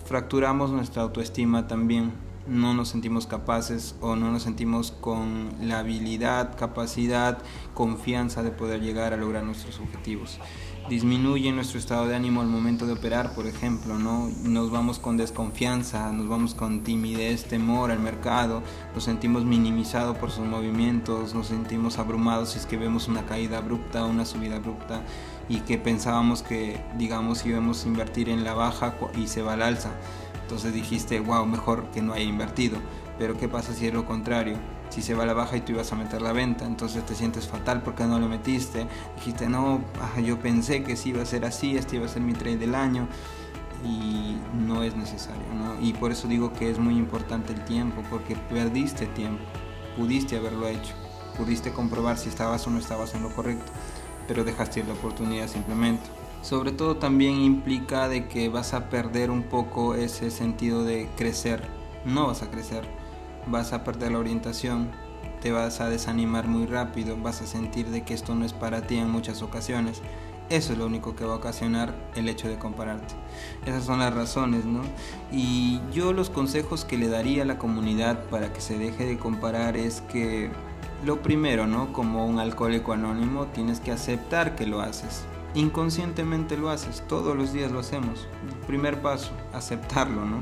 fracturamos 0.04 0.70
nuestra 0.70 1.02
autoestima 1.02 1.66
también, 1.66 2.12
no 2.46 2.74
nos 2.74 2.90
sentimos 2.90 3.26
capaces 3.26 3.96
o 4.00 4.14
no 4.14 4.30
nos 4.30 4.44
sentimos 4.44 4.92
con 4.92 5.48
la 5.60 5.80
habilidad, 5.80 6.56
capacidad, 6.56 7.38
confianza 7.74 8.44
de 8.44 8.52
poder 8.52 8.82
llegar 8.82 9.14
a 9.14 9.16
lograr 9.16 9.42
nuestros 9.42 9.80
objetivos 9.80 10.38
disminuye 10.88 11.50
nuestro 11.52 11.78
estado 11.78 12.06
de 12.06 12.14
ánimo 12.14 12.42
al 12.42 12.46
momento 12.46 12.86
de 12.86 12.92
operar, 12.92 13.34
por 13.34 13.46
ejemplo, 13.46 13.98
¿no? 13.98 14.30
Nos 14.42 14.70
vamos 14.70 14.98
con 14.98 15.16
desconfianza, 15.16 16.12
nos 16.12 16.28
vamos 16.28 16.54
con 16.54 16.84
timidez, 16.84 17.44
temor 17.44 17.90
al 17.90 18.00
mercado, 18.00 18.62
nos 18.94 19.04
sentimos 19.04 19.44
minimizados 19.44 20.16
por 20.18 20.30
sus 20.30 20.44
movimientos, 20.44 21.34
nos 21.34 21.46
sentimos 21.46 21.98
abrumados 21.98 22.50
si 22.50 22.58
es 22.58 22.66
que 22.66 22.76
vemos 22.76 23.08
una 23.08 23.24
caída 23.24 23.58
abrupta, 23.58 24.04
una 24.04 24.24
subida 24.26 24.56
abrupta 24.56 25.02
y 25.48 25.60
que 25.60 25.78
pensábamos 25.78 26.42
que, 26.42 26.80
digamos, 26.98 27.44
íbamos 27.46 27.84
a 27.84 27.88
invertir 27.88 28.28
en 28.28 28.44
la 28.44 28.54
baja 28.54 28.94
y 29.16 29.28
se 29.28 29.42
va 29.42 29.54
al 29.54 29.62
alza. 29.62 29.90
Entonces 30.42 30.74
dijiste, 30.74 31.20
wow, 31.20 31.46
mejor 31.46 31.86
que 31.92 32.02
no 32.02 32.12
haya 32.12 32.24
invertido. 32.24 32.76
Pero 33.18 33.36
¿qué 33.38 33.48
pasa 33.48 33.72
si 33.72 33.86
es 33.86 33.94
lo 33.94 34.04
contrario? 34.04 34.58
Si 34.94 35.02
se 35.02 35.14
va 35.14 35.24
a 35.24 35.26
la 35.26 35.34
baja 35.34 35.56
y 35.56 35.60
tú 35.60 35.72
ibas 35.72 35.92
a 35.92 35.96
meter 35.96 36.22
la 36.22 36.32
venta, 36.32 36.64
entonces 36.64 37.04
te 37.04 37.16
sientes 37.16 37.48
fatal 37.48 37.82
porque 37.82 38.04
no 38.04 38.20
lo 38.20 38.28
metiste, 38.28 38.86
dijiste, 39.16 39.48
no, 39.48 39.80
yo 40.24 40.38
pensé 40.38 40.84
que 40.84 40.94
sí 40.94 41.08
iba 41.08 41.22
a 41.22 41.26
ser 41.26 41.44
así, 41.44 41.76
este 41.76 41.96
iba 41.96 42.06
a 42.06 42.08
ser 42.08 42.22
mi 42.22 42.32
trade 42.32 42.58
del 42.58 42.76
año 42.76 43.08
y 43.84 44.36
no 44.54 44.84
es 44.84 44.94
necesario, 44.94 45.42
¿no? 45.52 45.84
Y 45.84 45.94
por 45.94 46.12
eso 46.12 46.28
digo 46.28 46.52
que 46.52 46.70
es 46.70 46.78
muy 46.78 46.96
importante 46.96 47.52
el 47.52 47.64
tiempo, 47.64 48.04
porque 48.08 48.36
perdiste 48.36 49.06
tiempo, 49.06 49.42
pudiste 49.96 50.36
haberlo 50.36 50.68
hecho, 50.68 50.94
pudiste 51.36 51.72
comprobar 51.72 52.16
si 52.16 52.28
estabas 52.28 52.64
o 52.68 52.70
no 52.70 52.78
estabas 52.78 53.16
en 53.16 53.24
lo 53.24 53.34
correcto, 53.34 53.72
pero 54.28 54.44
dejaste 54.44 54.84
la 54.84 54.92
oportunidad 54.92 55.48
simplemente. 55.48 56.04
Sobre 56.42 56.70
todo 56.70 56.98
también 56.98 57.40
implica 57.40 58.08
de 58.08 58.28
que 58.28 58.48
vas 58.48 58.74
a 58.74 58.90
perder 58.90 59.32
un 59.32 59.42
poco 59.42 59.96
ese 59.96 60.30
sentido 60.30 60.84
de 60.84 61.08
crecer, 61.16 61.66
no 62.04 62.28
vas 62.28 62.42
a 62.42 62.50
crecer 62.52 63.03
vas 63.46 63.72
a 63.72 63.84
perder 63.84 64.12
la 64.12 64.18
orientación, 64.18 64.90
te 65.40 65.52
vas 65.52 65.80
a 65.80 65.88
desanimar 65.88 66.48
muy 66.48 66.66
rápido, 66.66 67.16
vas 67.16 67.42
a 67.42 67.46
sentir 67.46 67.90
de 67.90 68.02
que 68.02 68.14
esto 68.14 68.34
no 68.34 68.44
es 68.44 68.52
para 68.52 68.86
ti 68.86 68.96
en 68.96 69.10
muchas 69.10 69.42
ocasiones. 69.42 70.00
Eso 70.50 70.72
es 70.72 70.78
lo 70.78 70.86
único 70.86 71.16
que 71.16 71.24
va 71.24 71.34
a 71.34 71.36
ocasionar 71.36 71.94
el 72.14 72.28
hecho 72.28 72.48
de 72.48 72.58
compararte. 72.58 73.14
Esas 73.64 73.84
son 73.84 74.00
las 74.00 74.14
razones, 74.14 74.66
¿no? 74.66 74.82
Y 75.32 75.80
yo 75.92 76.12
los 76.12 76.28
consejos 76.28 76.84
que 76.84 76.98
le 76.98 77.08
daría 77.08 77.42
a 77.42 77.46
la 77.46 77.58
comunidad 77.58 78.24
para 78.24 78.52
que 78.52 78.60
se 78.60 78.78
deje 78.78 79.06
de 79.06 79.18
comparar 79.18 79.76
es 79.76 80.02
que 80.02 80.50
lo 81.04 81.22
primero, 81.22 81.66
¿no? 81.66 81.92
Como 81.92 82.26
un 82.26 82.38
alcohólico 82.38 82.92
anónimo, 82.92 83.46
tienes 83.46 83.80
que 83.80 83.90
aceptar 83.90 84.54
que 84.54 84.66
lo 84.66 84.80
haces. 84.80 85.24
Inconscientemente 85.54 86.56
lo 86.56 86.70
haces, 86.70 87.02
todos 87.08 87.36
los 87.36 87.52
días 87.52 87.70
lo 87.70 87.80
hacemos. 87.80 88.26
Primer 88.66 89.00
paso, 89.00 89.30
aceptarlo, 89.52 90.24
¿no? 90.24 90.40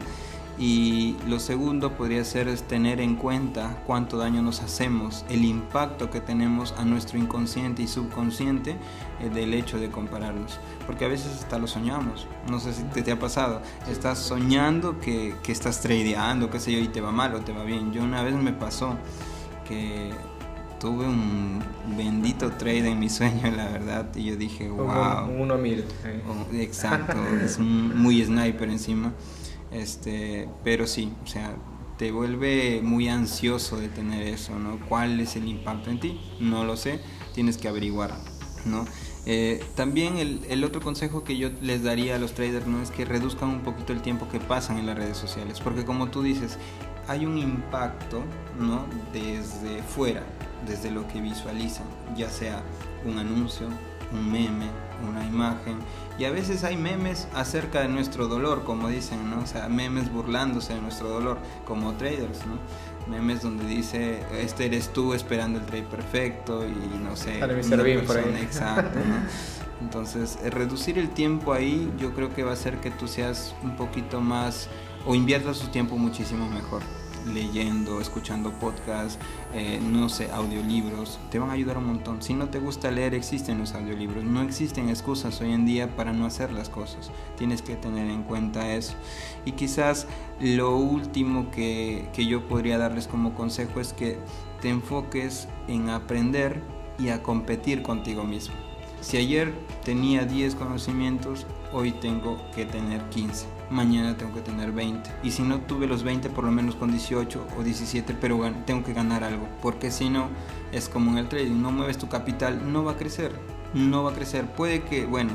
Y 0.63 1.17
lo 1.27 1.41
segundo 1.41 1.91
podría 1.97 2.25
ser 2.25 2.49
tener 2.61 3.01
en 3.01 3.17
cuenta 3.17 3.83
cuánto 3.85 4.17
daño 4.17 4.43
nos 4.43 4.61
hacemos, 4.61 5.25
el 5.29 5.45
impacto 5.45 6.09
que 6.09 6.21
tenemos 6.21 6.73
a 6.79 6.85
nuestro 6.85 7.19
inconsciente 7.19 7.83
y 7.83 7.89
subconsciente 7.89 8.77
eh, 9.21 9.29
del 9.29 9.55
hecho 9.55 9.81
de 9.81 9.91
compararnos. 9.91 10.61
Porque 10.87 11.05
a 11.05 11.09
veces 11.09 11.33
hasta 11.41 11.59
lo 11.59 11.67
soñamos. 11.67 12.29
No 12.49 12.61
sé 12.61 12.75
si 12.75 12.85
te, 12.85 13.03
te 13.03 13.11
ha 13.11 13.19
pasado. 13.19 13.61
Estás 13.91 14.21
soñando 14.21 15.01
que, 15.01 15.35
que, 15.43 15.51
estás 15.51 15.81
tradeando, 15.81 16.49
qué 16.49 16.61
sé 16.61 16.71
yo, 16.71 16.79
y 16.79 16.87
te 16.87 17.01
va 17.01 17.11
mal 17.11 17.35
o 17.35 17.41
te 17.41 17.51
va 17.51 17.65
bien. 17.65 17.93
Yo 17.93 18.05
una 18.05 18.23
vez 18.23 18.37
me 18.37 18.53
pasó 18.53 18.97
que 19.67 20.13
tuve 20.79 21.07
un 21.07 21.61
bendito 21.97 22.53
trade 22.53 22.89
en 22.89 23.01
mi 23.01 23.09
sueño, 23.09 23.51
la 23.51 23.69
verdad, 23.69 24.15
y 24.15 24.27
yo 24.27 24.37
dije, 24.37 24.69
wow. 24.69 25.29
Uno 25.37 25.59
mil. 25.59 25.85
Oh, 26.29 26.55
exacto, 26.55 27.19
es 27.45 27.59
muy 27.59 28.25
sniper 28.25 28.71
encima. 28.71 29.13
Este, 29.73 30.49
pero 30.65 30.87
sí, 30.87 31.13
o 31.25 31.27
sea, 31.27 31.57
te 31.99 32.11
vuelve 32.13 32.81
muy 32.83 33.09
ansioso 33.09 33.79
de 33.79 33.89
tener 33.89 34.23
eso, 34.27 34.59
¿no? 34.59 34.79
¿Cuál 34.89 35.21
es 35.21 35.37
el 35.37 35.49
impacto 35.49 35.91
en 35.91 36.01
ti? 36.01 36.21
No 36.41 36.65
lo 36.65 36.77
sé, 36.77 37.01
tienes 37.35 37.57
que 37.57 37.69
averiguar, 37.69 38.13
¿no? 38.65 38.85
Eh, 39.25 39.65
también 39.77 40.19
el, 40.19 40.41
el, 40.49 40.65
otro 40.65 40.81
consejo 40.81 41.23
que 41.23 41.37
yo 41.37 41.51
les 41.61 41.85
daría 41.85 42.17
a 42.17 42.19
los 42.19 42.33
traders 42.33 42.67
¿no? 42.67 42.83
es 42.83 42.91
que 42.91 43.05
reduzcan 43.05 43.51
un 43.51 43.61
poquito 43.61 43.93
el 43.93 44.03
tiempo 44.03 44.29
que 44.29 44.41
pasan 44.41 44.79
en 44.79 44.87
las 44.87 44.97
redes 44.97 45.17
sociales, 45.17 45.61
porque 45.61 45.85
como 45.85 46.09
tú 46.09 46.23
dices, 46.23 46.59
hay 47.07 47.25
un 47.25 47.39
impacto 47.39 48.25
¿no? 48.59 48.85
desde 49.13 49.81
fuera, 49.85 50.25
desde 50.67 50.91
lo 50.91 51.07
que 51.07 51.21
visualizan, 51.21 51.87
ya 52.17 52.29
sea 52.31 52.65
un 53.05 53.19
anuncio, 53.19 53.69
un 54.13 54.31
meme, 54.31 54.69
una 55.09 55.25
imagen. 55.27 55.79
Y 56.19 56.25
a 56.25 56.31
veces 56.31 56.65
hay 56.65 56.77
memes 56.77 57.27
acerca 57.35 57.81
de 57.81 57.89
nuestro 57.89 58.29
dolor, 58.29 58.65
como 58.65 58.89
dicen, 58.89 59.31
¿no? 59.31 59.41
O 59.41 59.47
sea, 59.47 59.69
memes 59.69 60.13
burlándose 60.13 60.75
de 60.75 60.81
nuestro 60.81 61.09
dolor 61.09 61.39
como 61.65 61.95
traders, 61.95 62.47
¿no? 62.47 62.59
memes 63.07 63.43
donde 63.43 63.67
dice, 63.67 64.23
este 64.41 64.67
eres 64.67 64.93
tú 64.93 65.15
esperando 65.15 65.59
el 65.59 65.67
trade 65.67 65.83
perfecto 65.83 66.65
y 66.67 66.99
no 66.99 67.17
sé. 67.17 67.41
Por 68.07 68.17
ahí. 68.19 68.37
Exacto, 68.43 68.99
Entonces, 69.81 70.39
eh, 70.45 70.51
reducir 70.51 70.99
el 70.99 71.11
tiempo 71.11 71.53
ahí 71.53 71.93
yo 71.99 72.15
creo 72.15 72.33
que 72.33 72.45
va 72.45 72.51
a 72.51 72.55
hacer 72.55 72.79
que 72.79 72.91
tú 72.91 73.09
seas 73.09 73.55
un 73.63 73.77
poquito 73.77 74.21
más 74.21 74.69
o 75.05 75.15
inviertas 75.15 75.59
tu 75.59 75.67
tiempo 75.69 75.97
muchísimo 75.99 76.49
mejor 76.49 76.83
leyendo, 77.27 78.01
escuchando 78.01 78.53
podcasts, 78.53 79.19
eh, 79.55 79.81
no 79.83 80.09
sé, 80.09 80.31
audiolibros, 80.31 81.19
te 81.31 81.39
van 81.39 81.51
a 81.51 81.55
ayudar 81.55 81.79
un 81.79 81.87
montón. 81.87 82.23
Si 82.23 82.35
no 82.35 82.49
te 82.49 82.59
gusta 82.59 82.91
leer, 82.91 83.15
existen 83.15 83.59
los 83.59 83.75
audiolibros. 83.75 84.25
No 84.25 84.43
existen 84.43 84.89
excusas 84.89 85.41
hoy 85.41 85.53
en 85.53 85.67
día 85.67 85.95
para 85.97 86.13
no 86.13 86.27
hacer 86.27 86.53
las 86.53 86.69
cosas. 86.69 87.11
Tienes 87.37 87.63
que 87.63 87.77
tener 87.77 88.11
en 88.11 88.23
cuenta 88.23 88.75
eso. 88.75 88.95
Y 89.45 89.53
quizás 89.53 90.07
lo 90.41 90.77
último 90.77 91.51
que, 91.51 92.09
que 92.13 92.27
yo 92.27 92.49
podría 92.49 92.79
darles 92.79 93.07
como 93.07 93.35
consejo 93.35 93.81
es 93.81 93.93
que 93.93 94.19
te 94.61 94.69
enfoques 94.69 95.49
en 95.69 95.91
aprender 95.91 96.63
y 96.99 97.09
a 97.09 97.23
competir 97.23 97.83
contigo 97.83 98.25
mismo. 98.25 98.55
Si 99.01 99.17
ayer 99.17 99.53
tenía 99.85 100.25
10 100.25 100.55
conocimientos, 100.55 101.47
hoy 101.73 101.91
tengo 101.91 102.39
que 102.55 102.65
tener 102.65 103.03
15. 103.09 103.62
Mañana 103.73 104.19
tengo 104.19 104.35
que 104.35 104.43
tener 104.43 104.71
20. 104.71 105.11
Y 105.23 105.31
si 105.31 105.43
no 105.43 105.61
tuve 105.61 105.87
los 105.87 106.03
20, 106.03 106.29
por 106.29 106.45
lo 106.45 106.53
menos 106.53 106.75
con 106.75 106.91
18 106.91 107.47
o 107.59 107.63
17, 107.63 108.15
pero 108.21 108.39
tengo 108.67 108.85
que 108.85 108.93
ganar 108.93 109.25
algo. 109.25 109.49
Porque 109.63 109.91
si 109.91 110.11
no, 110.11 110.29
es 110.73 110.91
como 110.91 111.13
en 111.13 111.17
el 111.17 111.29
trading, 111.31 111.63
no 111.63 111.73
mueves 111.73 111.97
tu 111.97 112.07
capital, 112.07 112.71
no 112.71 112.85
va 112.85 112.93
a 112.93 112.97
crecer. 112.99 113.33
No 113.73 114.03
va 114.03 114.11
a 114.11 114.15
crecer. 114.15 114.45
Puede 114.45 114.83
que, 114.83 115.07
bueno, 115.07 115.33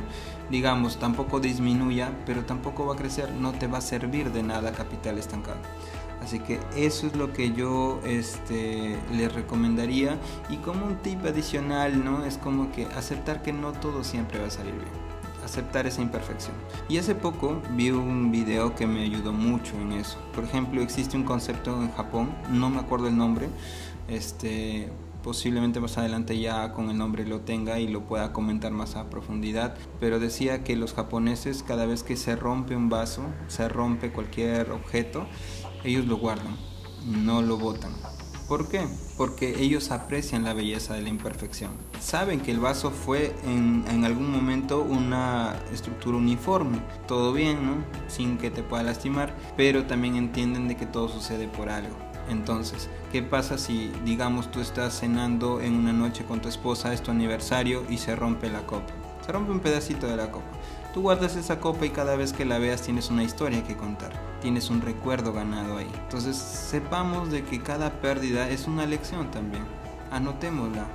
digamos, 0.51 0.99
tampoco 0.99 1.39
disminuya, 1.39 2.11
pero 2.27 2.45
tampoco 2.45 2.85
va 2.85 2.93
a 2.93 2.97
crecer. 2.97 3.31
No 3.31 3.53
te 3.53 3.65
va 3.65 3.79
a 3.79 3.81
servir 3.81 4.31
de 4.31 4.43
nada 4.43 4.71
capital 4.71 5.17
estancado. 5.17 5.57
Así 6.21 6.39
que 6.39 6.59
eso 6.75 7.07
es 7.07 7.15
lo 7.15 7.33
que 7.33 7.53
yo 7.53 8.01
este, 8.05 8.99
les 9.13 9.33
recomendaría. 9.33 10.19
Y 10.51 10.57
como 10.57 10.85
un 10.85 10.97
tip 10.97 11.25
adicional, 11.25 12.05
¿no? 12.05 12.23
Es 12.23 12.37
como 12.37 12.71
que 12.71 12.85
aceptar 12.95 13.41
que 13.41 13.51
no 13.51 13.71
todo 13.71 14.03
siempre 14.03 14.39
va 14.39 14.45
a 14.45 14.51
salir 14.51 14.75
bien. 14.75 15.16
Aceptar 15.47 15.87
esa 15.87 16.01
imperfección. 16.01 16.53
Y 16.89 16.97
hace 16.97 17.15
poco 17.15 17.61
vi 17.71 17.91
un 17.91 18.33
video 18.33 18.75
que 18.75 18.85
me 18.85 19.03
ayudó 19.03 19.31
mucho 19.31 19.75
en 19.79 19.93
eso. 19.93 20.17
Por 20.35 20.43
ejemplo, 20.43 20.81
existe 20.81 21.15
un 21.15 21.23
concepto 21.23 21.81
en 21.81 21.89
Japón, 21.93 22.35
no 22.51 22.69
me 22.69 22.79
acuerdo 22.79 23.07
el 23.07 23.15
nombre, 23.15 23.47
este, 24.09 24.89
posiblemente 25.23 25.79
más 25.79 25.97
adelante 25.97 26.37
ya 26.37 26.73
con 26.73 26.89
el 26.89 26.97
nombre 26.97 27.25
lo 27.25 27.39
tenga 27.39 27.79
y 27.79 27.87
lo 27.87 28.01
pueda 28.01 28.33
comentar 28.33 28.73
más 28.73 28.97
a 28.97 29.09
profundidad, 29.09 29.77
pero 30.01 30.19
decía 30.19 30.65
que 30.65 30.75
los 30.75 30.93
japoneses 30.93 31.63
cada 31.63 31.85
vez 31.85 32.03
que 32.03 32.17
se 32.17 32.35
rompe 32.35 32.75
un 32.75 32.89
vaso, 32.89 33.23
se 33.47 33.69
rompe 33.69 34.11
cualquier 34.11 34.69
objeto, 34.71 35.27
ellos 35.85 36.05
lo 36.05 36.17
guardan, 36.17 36.57
no 37.05 37.41
lo 37.41 37.57
botan. 37.57 37.91
¿Por 38.47 38.69
qué? 38.69 38.87
Porque 39.17 39.61
ellos 39.61 39.91
aprecian 39.91 40.45
la 40.45 40.53
belleza 40.53 40.93
de 40.93 41.01
la 41.01 41.09
imperfección. 41.09 41.71
Saben 41.99 42.39
que 42.39 42.51
el 42.51 42.59
vaso 42.59 42.91
fue 42.91 43.35
en, 43.45 44.05
algún 44.05 44.31
momento 44.31 44.81
una 44.81 45.59
estructura 45.73 46.17
uniforme. 46.17 46.79
Todo 47.07 47.33
bien, 47.33 47.65
¿no? 47.65 47.75
Sin 48.07 48.37
que 48.37 48.49
te 48.49 48.63
pueda 48.63 48.83
lastimar. 48.83 49.35
Pero 49.57 49.85
también 49.85 50.15
entienden 50.15 50.69
de 50.69 50.77
que 50.77 50.85
todo 50.85 51.09
sucede 51.09 51.49
por 51.49 51.67
algo. 51.67 51.93
Entonces, 52.29 52.89
¿qué 53.11 53.21
pasa 53.21 53.57
si, 53.57 53.91
digamos, 54.05 54.49
tú 54.49 54.61
estás 54.61 54.97
cenando 54.97 55.59
en 55.59 55.73
una 55.73 55.91
noche 55.91 56.23
con 56.23 56.41
tu 56.41 56.47
esposa, 56.47 56.93
es 56.93 57.03
tu 57.03 57.11
aniversario 57.11 57.83
y 57.89 57.97
se 57.97 58.15
rompe 58.15 58.49
la 58.49 58.65
copa? 58.65 58.93
Se 59.25 59.33
rompe 59.33 59.51
un 59.51 59.59
pedacito 59.59 60.07
de 60.07 60.15
la 60.15 60.31
copa. 60.31 60.47
Tú 60.97 61.03
guardas 61.03 61.35
esa 61.35 61.59
copa 61.59 61.85
y 61.85 61.91
cada 61.91 62.15
vez 62.15 62.33
que 62.33 62.43
la 62.43 62.57
veas 62.57 62.81
tienes 62.81 63.11
una 63.11 63.23
historia 63.23 63.63
que 63.63 63.77
contar, 63.77 64.11
tienes 64.41 64.71
un 64.71 64.81
recuerdo 64.81 65.31
ganado 65.31 65.77
ahí. 65.77 65.87
Entonces 65.93 66.35
sepamos 66.35 67.29
de 67.29 67.43
que 67.43 67.61
cada 67.61 68.01
pérdida 68.01 68.49
es 68.49 68.65
una 68.65 68.87
lección 68.87 69.29
también. 69.29 69.63
Anotémosla, 70.09 70.87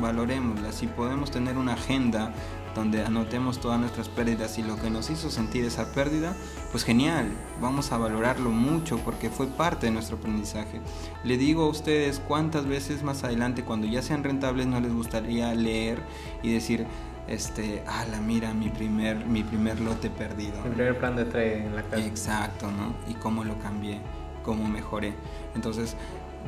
valorémosla. 0.00 0.72
Si 0.72 0.86
podemos 0.86 1.30
tener 1.30 1.58
una 1.58 1.74
agenda 1.74 2.32
donde 2.74 3.04
anotemos 3.04 3.60
todas 3.60 3.78
nuestras 3.78 4.08
pérdidas 4.08 4.56
y 4.58 4.62
lo 4.62 4.76
que 4.76 4.88
nos 4.88 5.10
hizo 5.10 5.28
sentir 5.28 5.66
esa 5.66 5.92
pérdida, 5.92 6.34
pues 6.70 6.84
genial, 6.84 7.30
vamos 7.60 7.92
a 7.92 7.98
valorarlo 7.98 8.48
mucho 8.48 8.96
porque 8.98 9.28
fue 9.28 9.46
parte 9.46 9.86
de 9.86 9.92
nuestro 9.92 10.16
aprendizaje. 10.16 10.80
Le 11.22 11.36
digo 11.36 11.64
a 11.64 11.68
ustedes 11.68 12.18
cuántas 12.18 12.64
veces 12.64 13.02
más 13.02 13.24
adelante 13.24 13.62
cuando 13.62 13.86
ya 13.86 14.00
sean 14.00 14.24
rentables 14.24 14.66
no 14.66 14.80
les 14.80 14.94
gustaría 14.94 15.52
leer 15.54 16.02
y 16.42 16.50
decir, 16.50 16.86
este, 17.28 17.82
ah, 17.86 18.04
la 18.10 18.20
mira, 18.20 18.52
mi 18.54 18.68
primer, 18.68 19.24
mi 19.26 19.42
primer 19.42 19.80
lote 19.80 20.10
perdido. 20.10 20.62
Mi 20.64 20.70
primer 20.70 20.98
plan 20.98 21.16
de 21.16 21.24
trade 21.24 21.66
en 21.66 21.76
la 21.76 21.82
casa. 21.82 22.04
Exacto, 22.04 22.70
¿no? 22.70 22.94
Y 23.10 23.14
cómo 23.14 23.44
lo 23.44 23.58
cambié, 23.58 24.00
cómo 24.42 24.68
mejoré. 24.68 25.14
Entonces, 25.54 25.96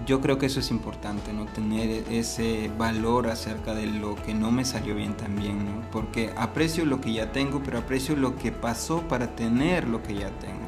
yo 0.06 0.20
creo 0.20 0.38
que 0.38 0.46
eso 0.46 0.60
es 0.60 0.70
importante, 0.70 1.32
¿no? 1.32 1.46
Tener 1.46 2.04
ese 2.10 2.70
valor 2.76 3.28
acerca 3.28 3.74
de 3.74 3.86
lo 3.86 4.16
que 4.16 4.34
no 4.34 4.50
me 4.50 4.64
salió 4.64 4.94
bien 4.94 5.16
también, 5.16 5.64
¿no? 5.64 5.82
Porque 5.92 6.32
aprecio 6.36 6.84
lo 6.84 7.00
que 7.00 7.12
ya 7.12 7.30
tengo, 7.30 7.62
pero 7.62 7.78
aprecio 7.78 8.16
lo 8.16 8.36
que 8.36 8.50
pasó 8.50 9.02
para 9.02 9.28
tener 9.36 9.86
lo 9.86 10.02
que 10.02 10.14
ya 10.14 10.30
tengo. 10.30 10.66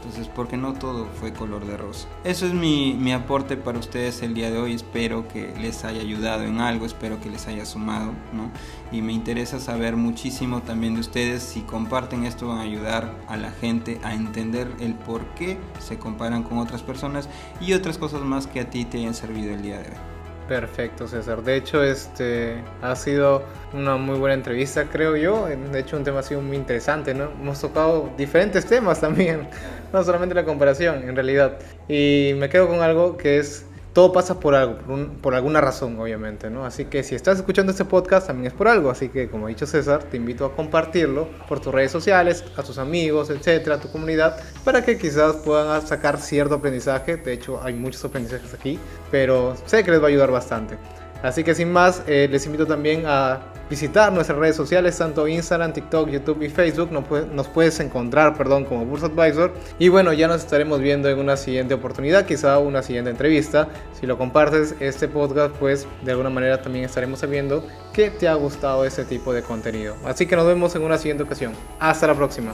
Entonces, 0.00 0.28
porque 0.34 0.56
no 0.56 0.72
todo 0.72 1.08
fue 1.20 1.34
color 1.34 1.66
de 1.66 1.76
rosa. 1.76 2.08
Eso 2.24 2.46
es 2.46 2.54
mi, 2.54 2.94
mi, 2.94 3.12
aporte 3.12 3.58
para 3.58 3.78
ustedes 3.78 4.22
el 4.22 4.32
día 4.32 4.50
de 4.50 4.56
hoy. 4.56 4.72
Espero 4.72 5.28
que 5.28 5.54
les 5.60 5.84
haya 5.84 6.00
ayudado 6.00 6.44
en 6.44 6.58
algo, 6.58 6.86
espero 6.86 7.20
que 7.20 7.28
les 7.28 7.46
haya 7.48 7.66
sumado, 7.66 8.12
¿no? 8.32 8.50
Y 8.92 9.02
me 9.02 9.12
interesa 9.12 9.60
saber 9.60 9.96
muchísimo 9.96 10.62
también 10.62 10.94
de 10.94 11.00
ustedes. 11.00 11.42
Si 11.42 11.60
comparten 11.60 12.24
esto, 12.24 12.48
van 12.48 12.58
a 12.58 12.62
ayudar 12.62 13.14
a 13.28 13.36
la 13.36 13.50
gente 13.50 14.00
a 14.02 14.14
entender 14.14 14.72
el 14.80 14.94
por 14.94 15.26
qué 15.34 15.58
se 15.78 15.98
comparan 15.98 16.44
con 16.44 16.56
otras 16.56 16.82
personas 16.82 17.28
y 17.60 17.74
otras 17.74 17.98
cosas 17.98 18.22
más 18.22 18.46
que 18.46 18.60
a 18.60 18.70
ti 18.70 18.86
te 18.86 18.98
hayan 18.98 19.14
servido 19.14 19.52
el 19.52 19.60
día 19.60 19.80
de 19.80 19.90
hoy. 19.90 20.20
Perfecto, 20.50 21.06
César. 21.06 21.44
De 21.44 21.54
hecho, 21.54 21.80
este 21.80 22.60
ha 22.82 22.96
sido 22.96 23.44
una 23.72 23.96
muy 23.98 24.18
buena 24.18 24.34
entrevista, 24.34 24.86
creo 24.86 25.16
yo. 25.16 25.46
De 25.46 25.78
hecho, 25.78 25.96
un 25.96 26.02
tema 26.02 26.18
ha 26.18 26.22
sido 26.24 26.42
muy 26.42 26.56
interesante, 26.56 27.14
¿no? 27.14 27.30
Hemos 27.40 27.60
tocado 27.60 28.10
diferentes 28.18 28.66
temas 28.66 29.00
también, 29.00 29.48
no 29.92 30.04
solamente 30.04 30.34
la 30.34 30.44
comparación, 30.44 31.08
en 31.08 31.14
realidad. 31.14 31.58
Y 31.88 32.32
me 32.36 32.48
quedo 32.48 32.68
con 32.68 32.80
algo 32.80 33.16
que 33.16 33.38
es 33.38 33.64
todo 33.92 34.12
pasa 34.12 34.38
por 34.38 34.54
algo, 34.54 34.78
por, 35.20 35.34
alguna 35.34 35.60
razón, 35.60 35.98
obviamente, 35.98 36.48
¿no? 36.48 36.64
Así 36.64 36.84
que 36.84 37.02
si 37.02 37.16
estás 37.16 37.38
escuchando 37.38 37.72
este 37.72 37.84
podcast, 37.84 38.28
también 38.28 38.46
es 38.46 38.52
por 38.52 38.68
algo. 38.68 38.90
Así 38.90 39.08
que, 39.08 39.28
como 39.28 39.46
ha 39.46 39.48
dicho 39.48 39.66
César, 39.66 40.04
te 40.04 40.16
invito 40.16 40.44
a 40.44 40.54
compartirlo 40.54 41.28
por 41.48 41.60
tus 41.60 41.74
redes 41.74 41.90
sociales, 41.90 42.44
a 42.56 42.62
tus 42.62 42.78
amigos, 42.78 43.30
etcétera, 43.30 43.76
a 43.76 43.80
tu 43.80 43.90
comunidad, 43.90 44.40
para 44.64 44.84
que 44.84 44.96
quizás 44.96 45.36
puedan 45.36 45.84
sacar 45.86 46.18
cierto 46.18 46.56
aprendizaje. 46.56 47.16
De 47.16 47.32
hecho, 47.32 47.60
hay 47.62 47.74
muchos 47.74 48.04
aprendizajes 48.04 48.54
aquí, 48.54 48.78
pero 49.10 49.56
sé 49.66 49.82
que 49.82 49.90
les 49.90 50.00
va 50.00 50.04
a 50.04 50.08
ayudar 50.08 50.30
bastante. 50.30 50.76
Así 51.22 51.44
que 51.44 51.54
sin 51.54 51.72
más, 51.72 52.02
eh, 52.06 52.28
les 52.30 52.46
invito 52.46 52.66
también 52.66 53.04
a 53.06 53.40
visitar 53.70 54.12
nuestras 54.12 54.36
redes 54.38 54.56
sociales, 54.56 54.98
tanto 54.98 55.28
Instagram, 55.28 55.72
TikTok, 55.72 56.08
YouTube 56.08 56.42
y 56.42 56.48
Facebook. 56.48 56.90
Nos, 56.90 57.48
puedes 57.48 57.78
encontrar, 57.80 58.36
perdón, 58.36 58.64
como 58.64 58.84
Bursa 58.84 59.06
Advisor. 59.06 59.52
Y 59.78 59.88
bueno, 59.88 60.12
ya 60.12 60.26
nos 60.26 60.42
estaremos 60.42 60.80
viendo 60.80 61.08
en 61.08 61.18
una 61.18 61.36
siguiente 61.36 61.74
oportunidad, 61.74 62.26
quizá 62.26 62.58
una 62.58 62.82
siguiente 62.82 63.10
entrevista. 63.10 63.68
Si 63.98 64.06
lo 64.06 64.18
compartes 64.18 64.74
este 64.80 65.06
podcast, 65.08 65.54
pues 65.56 65.86
de 66.02 66.10
alguna 66.10 66.30
manera 66.30 66.60
también 66.60 66.84
estaremos 66.84 67.20
sabiendo 67.20 67.64
que 67.92 68.10
te 68.10 68.26
ha 68.26 68.34
gustado 68.34 68.84
este 68.84 69.04
tipo 69.04 69.32
de 69.32 69.42
contenido. 69.42 69.94
Así 70.04 70.26
que 70.26 70.36
nos 70.36 70.46
vemos 70.46 70.74
en 70.74 70.82
una 70.82 70.98
siguiente 70.98 71.22
ocasión. 71.22 71.52
Hasta 71.78 72.08
la 72.08 72.14
próxima. 72.14 72.52